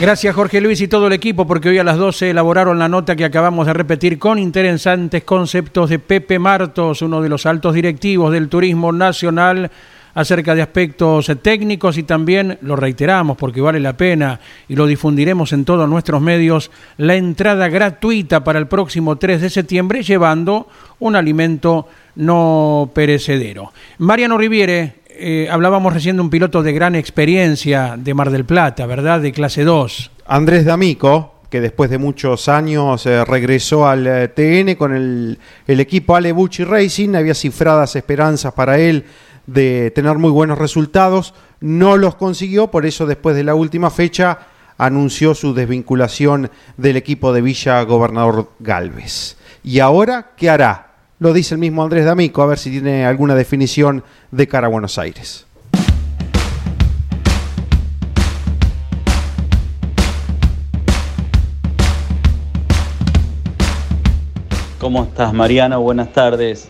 Gracias 0.00 0.34
Jorge 0.34 0.60
Luis 0.60 0.80
y 0.80 0.88
todo 0.88 1.06
el 1.06 1.12
equipo 1.12 1.46
porque 1.46 1.68
hoy 1.68 1.78
a 1.78 1.84
las 1.84 1.96
12 1.96 2.30
elaboraron 2.30 2.78
la 2.78 2.88
nota 2.88 3.14
que 3.14 3.24
acabamos 3.24 3.66
de 3.66 3.74
repetir 3.74 4.18
con 4.18 4.38
interesantes 4.38 5.22
conceptos 5.22 5.90
de 5.90 6.00
Pepe 6.00 6.38
Martos, 6.40 7.02
uno 7.02 7.20
de 7.20 7.28
los 7.28 7.46
altos 7.46 7.74
directivos 7.74 8.32
del 8.32 8.48
turismo 8.48 8.90
nacional 8.90 9.70
acerca 10.14 10.54
de 10.54 10.62
aspectos 10.62 11.30
técnicos 11.42 11.98
y 11.98 12.02
también 12.02 12.58
lo 12.62 12.76
reiteramos 12.76 13.36
porque 13.36 13.60
vale 13.60 13.80
la 13.80 13.96
pena 13.96 14.40
y 14.68 14.76
lo 14.76 14.86
difundiremos 14.86 15.52
en 15.52 15.64
todos 15.64 15.88
nuestros 15.88 16.20
medios 16.20 16.70
la 16.96 17.14
entrada 17.14 17.68
gratuita 17.68 18.44
para 18.44 18.58
el 18.58 18.66
próximo 18.66 19.16
3 19.16 19.40
de 19.40 19.50
septiembre 19.50 20.02
llevando 20.02 20.68
un 21.00 21.16
alimento 21.16 21.88
no 22.16 22.90
perecedero. 22.94 23.72
Mariano 23.98 24.36
Riviere, 24.38 25.02
eh, 25.08 25.48
hablábamos 25.50 25.92
recién 25.92 26.16
de 26.16 26.22
un 26.22 26.30
piloto 26.30 26.62
de 26.62 26.72
gran 26.72 26.94
experiencia 26.94 27.96
de 27.96 28.14
Mar 28.14 28.30
del 28.30 28.44
Plata, 28.44 28.86
¿verdad? 28.86 29.20
De 29.20 29.32
clase 29.32 29.64
2. 29.64 30.10
Andrés 30.26 30.64
D'Amico, 30.64 31.34
que 31.50 31.60
después 31.60 31.90
de 31.90 31.98
muchos 31.98 32.48
años 32.48 33.04
eh, 33.06 33.24
regresó 33.24 33.86
al 33.86 34.06
eh, 34.06 34.28
TN 34.28 34.74
con 34.76 34.94
el, 34.94 35.38
el 35.66 35.80
equipo 35.80 36.16
Ale 36.16 36.32
Bucci 36.32 36.64
Racing, 36.64 37.14
había 37.14 37.34
cifradas 37.34 37.94
esperanzas 37.96 38.52
para 38.52 38.78
él 38.78 39.04
de 39.46 39.90
tener 39.90 40.18
muy 40.18 40.30
buenos 40.30 40.58
resultados, 40.58 41.34
no 41.60 41.96
los 41.96 42.14
consiguió, 42.14 42.70
por 42.70 42.86
eso 42.86 43.06
después 43.06 43.36
de 43.36 43.44
la 43.44 43.54
última 43.54 43.90
fecha 43.90 44.38
anunció 44.78 45.34
su 45.34 45.54
desvinculación 45.54 46.50
del 46.76 46.96
equipo 46.96 47.32
de 47.32 47.42
Villa 47.42 47.82
Gobernador 47.82 48.50
Galvez. 48.58 49.36
¿Y 49.62 49.78
ahora 49.78 50.30
qué 50.36 50.50
hará? 50.50 50.92
Lo 51.18 51.32
dice 51.32 51.54
el 51.54 51.60
mismo 51.60 51.84
Andrés 51.84 52.04
D'Amico, 52.04 52.42
a 52.42 52.46
ver 52.46 52.58
si 52.58 52.70
tiene 52.70 53.06
alguna 53.06 53.34
definición 53.34 54.02
de 54.30 54.48
cara 54.48 54.66
a 54.66 54.70
Buenos 54.70 54.98
Aires. 54.98 55.46
¿Cómo 64.80 65.04
estás, 65.04 65.32
Mariano? 65.32 65.80
Buenas 65.80 66.12
tardes. 66.12 66.68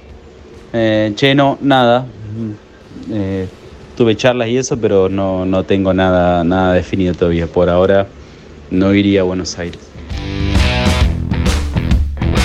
Eh, 0.74 1.14
che, 1.16 1.34
no, 1.34 1.56
nada. 1.62 2.04
Eh, 3.10 3.48
tuve 3.96 4.16
charlas 4.16 4.48
y 4.48 4.56
eso, 4.56 4.76
pero 4.76 5.08
no, 5.08 5.44
no 5.46 5.64
tengo 5.64 5.92
nada, 5.92 6.44
nada 6.44 6.74
definido 6.74 7.14
todavía. 7.14 7.46
Por 7.46 7.68
ahora 7.68 8.06
no 8.70 8.94
iría 8.94 9.20
a 9.20 9.24
Buenos 9.24 9.58
Aires. 9.58 9.80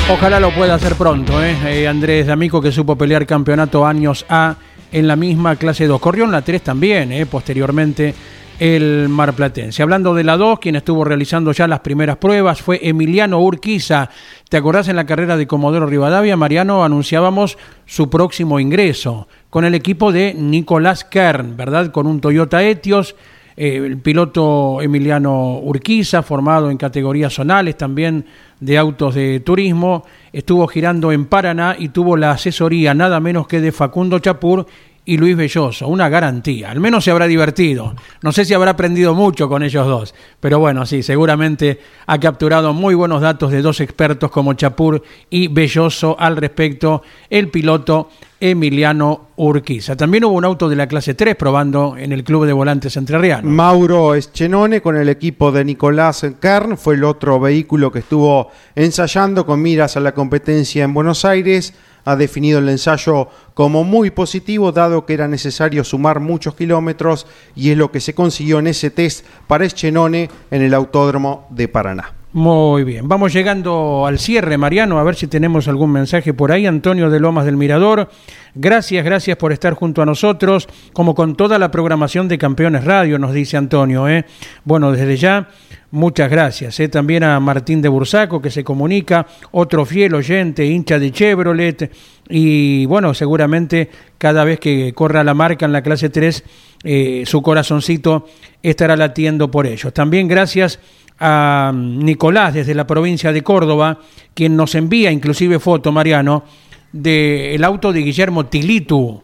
Ojalá 0.09 0.39
lo 0.39 0.51
pueda 0.51 0.75
hacer 0.75 0.95
pronto, 0.95 1.43
¿eh? 1.43 1.55
Eh, 1.65 1.87
Andrés 1.87 2.27
D'Amico 2.27 2.61
que 2.61 2.71
supo 2.71 2.95
pelear 2.95 3.25
campeonato 3.25 3.85
años 3.85 4.25
A 4.29 4.55
en 4.91 5.05
la 5.05 5.17
misma 5.17 5.57
clase 5.57 5.85
2. 5.85 5.99
Corrió 5.99 6.23
en 6.23 6.31
la 6.31 6.41
3 6.41 6.61
también, 6.61 7.11
¿eh? 7.11 7.25
posteriormente 7.25 8.13
el 8.59 9.07
marplatense. 9.09 9.83
Hablando 9.83 10.13
de 10.15 10.23
la 10.23 10.37
2, 10.37 10.59
quien 10.59 10.75
estuvo 10.75 11.03
realizando 11.03 11.51
ya 11.51 11.67
las 11.67 11.81
primeras 11.81 12.17
pruebas 12.17 12.61
fue 12.61 12.79
Emiliano 12.81 13.39
Urquiza. 13.39 14.09
¿Te 14.49 14.57
acordás 14.57 14.87
en 14.87 14.95
la 14.95 15.05
carrera 15.05 15.37
de 15.37 15.47
Comodoro 15.47 15.85
Rivadavia, 15.85 16.37
Mariano, 16.37 16.83
anunciábamos 16.83 17.57
su 17.85 18.09
próximo 18.09 18.59
ingreso 18.59 19.27
con 19.49 19.65
el 19.65 19.75
equipo 19.75 20.11
de 20.11 20.33
Nicolás 20.33 21.03
Kern, 21.03 21.55
¿verdad? 21.55 21.91
Con 21.91 22.07
un 22.07 22.19
Toyota 22.19 22.63
Etios. 22.63 23.15
Eh, 23.59 23.77
el 23.77 23.97
piloto 23.97 24.83
Emiliano 24.83 25.57
Urquiza, 25.57 26.21
formado 26.21 26.69
en 26.69 26.77
categorías 26.77 27.33
zonales 27.33 27.75
también 27.75 28.25
de 28.59 28.77
autos 28.77 29.15
de 29.15 29.39
turismo, 29.39 30.05
estuvo 30.31 30.67
girando 30.67 31.11
en 31.11 31.25
Paraná 31.25 31.75
y 31.77 31.89
tuvo 31.89 32.17
la 32.17 32.31
asesoría 32.31 32.93
nada 32.93 33.19
menos 33.19 33.47
que 33.47 33.59
de 33.59 33.71
Facundo 33.71 34.19
Chapur 34.19 34.67
y 35.07 35.17
Luis 35.17 35.37
Belloso, 35.37 35.87
una 35.87 36.09
garantía. 36.09 36.69
Al 36.69 36.81
menos 36.81 37.05
se 37.05 37.11
habrá 37.11 37.27
divertido. 37.27 37.95
No 38.21 38.33
sé 38.33 38.43
si 38.43 38.53
habrá 38.53 38.71
aprendido 38.71 39.15
mucho 39.15 39.47
con 39.47 39.63
ellos 39.63 39.87
dos, 39.87 40.13
pero 40.41 40.59
bueno, 40.59 40.85
sí, 40.85 41.01
seguramente 41.01 41.79
ha 42.05 42.19
capturado 42.19 42.73
muy 42.73 42.93
buenos 42.93 43.21
datos 43.21 43.51
de 43.51 43.61
dos 43.61 43.79
expertos 43.79 44.29
como 44.29 44.53
Chapur 44.53 45.01
y 45.29 45.47
Belloso 45.47 46.17
al 46.19 46.35
respecto, 46.35 47.03
el 47.29 47.49
piloto 47.49 48.09
Emiliano 48.39 49.29
Urquiza. 49.37 49.95
También 49.95 50.25
hubo 50.25 50.35
un 50.35 50.43
auto 50.43 50.67
de 50.67 50.75
la 50.75 50.87
clase 50.87 51.13
3 51.13 51.37
probando 51.37 51.95
en 51.97 52.11
el 52.11 52.25
Club 52.25 52.45
de 52.45 52.51
Volantes 52.51 52.97
Entrerriano. 52.97 53.49
Mauro 53.49 54.13
Eschenone 54.13 54.81
con 54.81 54.97
el 54.97 55.07
equipo 55.07 55.53
de 55.53 55.63
Nicolás 55.63 56.25
Kern 56.39 56.77
fue 56.77 56.95
el 56.95 57.05
otro 57.05 57.39
vehículo 57.39 57.93
que 57.93 57.99
estuvo 57.99 58.51
ensayando 58.75 59.45
con 59.45 59.61
miras 59.61 59.95
a 59.95 60.01
la 60.01 60.13
competencia 60.13 60.83
en 60.83 60.93
Buenos 60.93 61.23
Aires. 61.23 61.73
Ha 62.07 62.15
definido 62.15 62.59
el 62.59 62.69
ensayo 62.69 63.27
como 63.53 63.83
muy 63.83 64.11
positivo, 64.11 64.71
dado 64.71 65.05
que 65.05 65.13
era 65.13 65.27
necesario 65.27 65.83
sumar 65.83 66.21
muchos 66.21 66.55
kilómetros, 66.55 67.27
y 67.53 67.71
es 67.71 67.77
lo 67.77 67.91
que 67.91 67.99
se 67.99 68.13
consiguió 68.13 68.59
en 68.59 68.67
ese 68.67 68.91
test 68.91 69.25
para 69.45 69.65
Eschenone 69.65 70.29
en 70.49 70.61
el 70.61 70.73
Autódromo 70.73 71.47
de 71.49 71.67
Paraná. 71.67 72.13
Muy 72.31 72.85
bien, 72.85 73.09
vamos 73.09 73.33
llegando 73.33 74.05
al 74.05 74.19
cierre, 74.19 74.57
Mariano, 74.57 74.99
a 74.99 75.03
ver 75.03 75.15
si 75.15 75.27
tenemos 75.27 75.67
algún 75.67 75.91
mensaje 75.91 76.33
por 76.33 76.53
ahí. 76.53 76.65
Antonio 76.65 77.09
de 77.09 77.19
Lomas 77.19 77.45
del 77.45 77.57
Mirador, 77.57 78.09
gracias, 78.55 79.03
gracias 79.03 79.35
por 79.37 79.51
estar 79.51 79.73
junto 79.73 80.01
a 80.01 80.05
nosotros, 80.05 80.69
como 80.93 81.13
con 81.13 81.35
toda 81.35 81.59
la 81.59 81.71
programación 81.71 82.29
de 82.29 82.37
Campeones 82.37 82.85
Radio, 82.85 83.19
nos 83.19 83.33
dice 83.33 83.57
Antonio. 83.57 84.07
¿eh? 84.07 84.25
Bueno, 84.63 84.91
desde 84.93 85.17
ya, 85.17 85.49
Muchas 85.91 86.29
gracias. 86.29 86.79
¿eh? 86.81 86.89
También 86.89 87.23
a 87.23 87.39
Martín 87.39 87.81
de 87.81 87.87
Bursaco, 87.87 88.41
que 88.41 88.51
se 88.51 88.63
comunica, 88.63 89.25
otro 89.51 89.85
fiel 89.85 90.15
oyente, 90.15 90.65
hincha 90.65 90.99
de 90.99 91.11
Chevrolet. 91.11 91.91
Y 92.27 92.85
bueno, 92.87 93.13
seguramente 93.13 93.89
cada 94.17 94.43
vez 94.43 94.59
que 94.59 94.93
corra 94.93 95.23
la 95.23 95.33
marca 95.33 95.65
en 95.65 95.71
la 95.71 95.81
clase 95.81 96.09
3, 96.09 96.43
eh, 96.83 97.23
su 97.25 97.41
corazoncito 97.41 98.27
estará 98.61 98.97
latiendo 98.97 99.49
por 99.49 99.65
ellos. 99.65 99.93
También 99.93 100.27
gracias 100.27 100.79
a 101.19 101.71
Nicolás 101.73 102.53
desde 102.53 102.75
la 102.75 102.85
provincia 102.85 103.31
de 103.31 103.41
Córdoba, 103.41 103.99
quien 104.33 104.57
nos 104.57 104.75
envía 104.75 105.09
inclusive 105.09 105.57
foto, 105.57 105.93
Mariano, 105.93 106.43
del 106.91 107.63
auto 107.63 107.93
de 107.93 108.01
Guillermo 108.01 108.47
Tilitu 108.47 109.23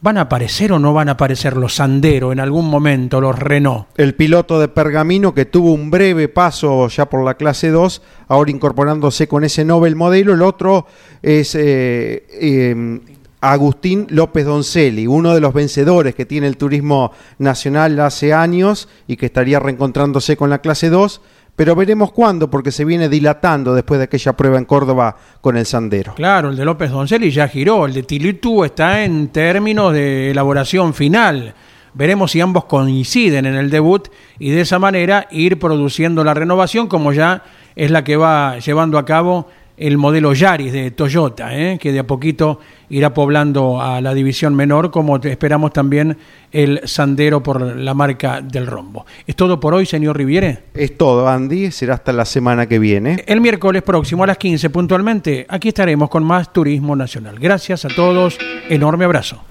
¿Van 0.00 0.16
a 0.16 0.22
aparecer 0.22 0.70
o 0.70 0.78
no 0.78 0.94
van 0.94 1.08
a 1.08 1.12
aparecer 1.12 1.56
los 1.56 1.74
Sandero 1.74 2.30
en 2.30 2.38
algún 2.38 2.70
momento, 2.70 3.20
los 3.20 3.36
Renault? 3.36 3.88
El 3.96 4.14
piloto 4.14 4.60
de 4.60 4.68
Pergamino 4.68 5.34
que 5.34 5.44
tuvo 5.44 5.72
un 5.72 5.90
breve 5.90 6.28
paso 6.28 6.86
ya 6.86 7.10
por 7.10 7.24
la 7.24 7.34
clase 7.34 7.70
2, 7.70 8.00
ahora 8.28 8.52
incorporándose 8.52 9.26
con 9.26 9.42
ese 9.42 9.64
Nobel 9.64 9.96
modelo. 9.96 10.34
El 10.34 10.42
otro 10.42 10.86
es 11.20 11.56
eh, 11.56 12.24
em, 12.40 13.00
Agustín 13.40 14.06
López 14.10 14.44
Doncelli, 14.44 15.08
uno 15.08 15.34
de 15.34 15.40
los 15.40 15.52
vencedores 15.52 16.14
que 16.14 16.26
tiene 16.26 16.46
el 16.46 16.58
turismo 16.58 17.10
nacional 17.38 17.98
hace 17.98 18.32
años 18.32 18.88
y 19.08 19.16
que 19.16 19.26
estaría 19.26 19.58
reencontrándose 19.58 20.36
con 20.36 20.48
la 20.48 20.58
clase 20.58 20.90
2 20.90 21.20
pero 21.58 21.74
veremos 21.74 22.12
cuándo, 22.12 22.48
porque 22.48 22.70
se 22.70 22.84
viene 22.84 23.08
dilatando 23.08 23.74
después 23.74 23.98
de 23.98 24.04
aquella 24.04 24.32
prueba 24.34 24.58
en 24.58 24.64
Córdoba 24.64 25.16
con 25.40 25.56
el 25.56 25.66
Sandero. 25.66 26.14
Claro, 26.14 26.50
el 26.50 26.56
de 26.56 26.64
López 26.64 26.88
Doncelli 26.88 27.32
ya 27.32 27.48
giró, 27.48 27.84
el 27.84 27.94
de 27.94 28.04
Tilitú 28.04 28.62
está 28.62 29.02
en 29.02 29.30
términos 29.30 29.92
de 29.92 30.30
elaboración 30.30 30.94
final. 30.94 31.54
Veremos 31.94 32.30
si 32.30 32.40
ambos 32.40 32.66
coinciden 32.66 33.44
en 33.44 33.56
el 33.56 33.70
debut 33.70 34.06
y 34.38 34.50
de 34.50 34.60
esa 34.60 34.78
manera 34.78 35.26
ir 35.32 35.58
produciendo 35.58 36.22
la 36.22 36.32
renovación 36.32 36.86
como 36.86 37.12
ya 37.12 37.42
es 37.74 37.90
la 37.90 38.04
que 38.04 38.16
va 38.16 38.60
llevando 38.60 38.96
a 38.96 39.04
cabo 39.04 39.48
el 39.78 39.96
modelo 39.96 40.32
Yaris 40.32 40.72
de 40.72 40.90
Toyota, 40.90 41.56
¿eh? 41.56 41.78
que 41.78 41.92
de 41.92 42.00
a 42.00 42.06
poquito 42.06 42.60
irá 42.90 43.12
poblando 43.14 43.80
a 43.80 44.00
la 44.00 44.14
división 44.14 44.54
menor, 44.54 44.90
como 44.90 45.16
esperamos 45.16 45.72
también 45.72 46.16
el 46.50 46.80
Sandero 46.84 47.42
por 47.42 47.60
la 47.76 47.94
marca 47.94 48.40
del 48.40 48.66
rombo. 48.66 49.06
¿Es 49.26 49.36
todo 49.36 49.60
por 49.60 49.74
hoy, 49.74 49.86
señor 49.86 50.16
Riviere? 50.16 50.64
Es 50.74 50.96
todo, 50.96 51.28
Andy. 51.28 51.70
Será 51.70 51.94
hasta 51.94 52.12
la 52.12 52.24
semana 52.24 52.66
que 52.66 52.78
viene. 52.78 53.22
El 53.26 53.40
miércoles 53.40 53.82
próximo 53.82 54.24
a 54.24 54.26
las 54.26 54.38
15 54.38 54.70
puntualmente, 54.70 55.46
aquí 55.48 55.68
estaremos 55.68 56.08
con 56.08 56.24
más 56.24 56.52
Turismo 56.52 56.96
Nacional. 56.96 57.38
Gracias 57.38 57.84
a 57.84 57.88
todos. 57.88 58.38
Enorme 58.68 59.04
abrazo. 59.04 59.44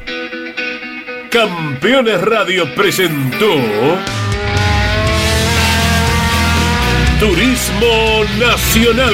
Campeones 1.30 2.22
Radio 2.22 2.64
presentó 2.74 3.54
Turismo 7.20 8.24
Nacional 8.40 9.14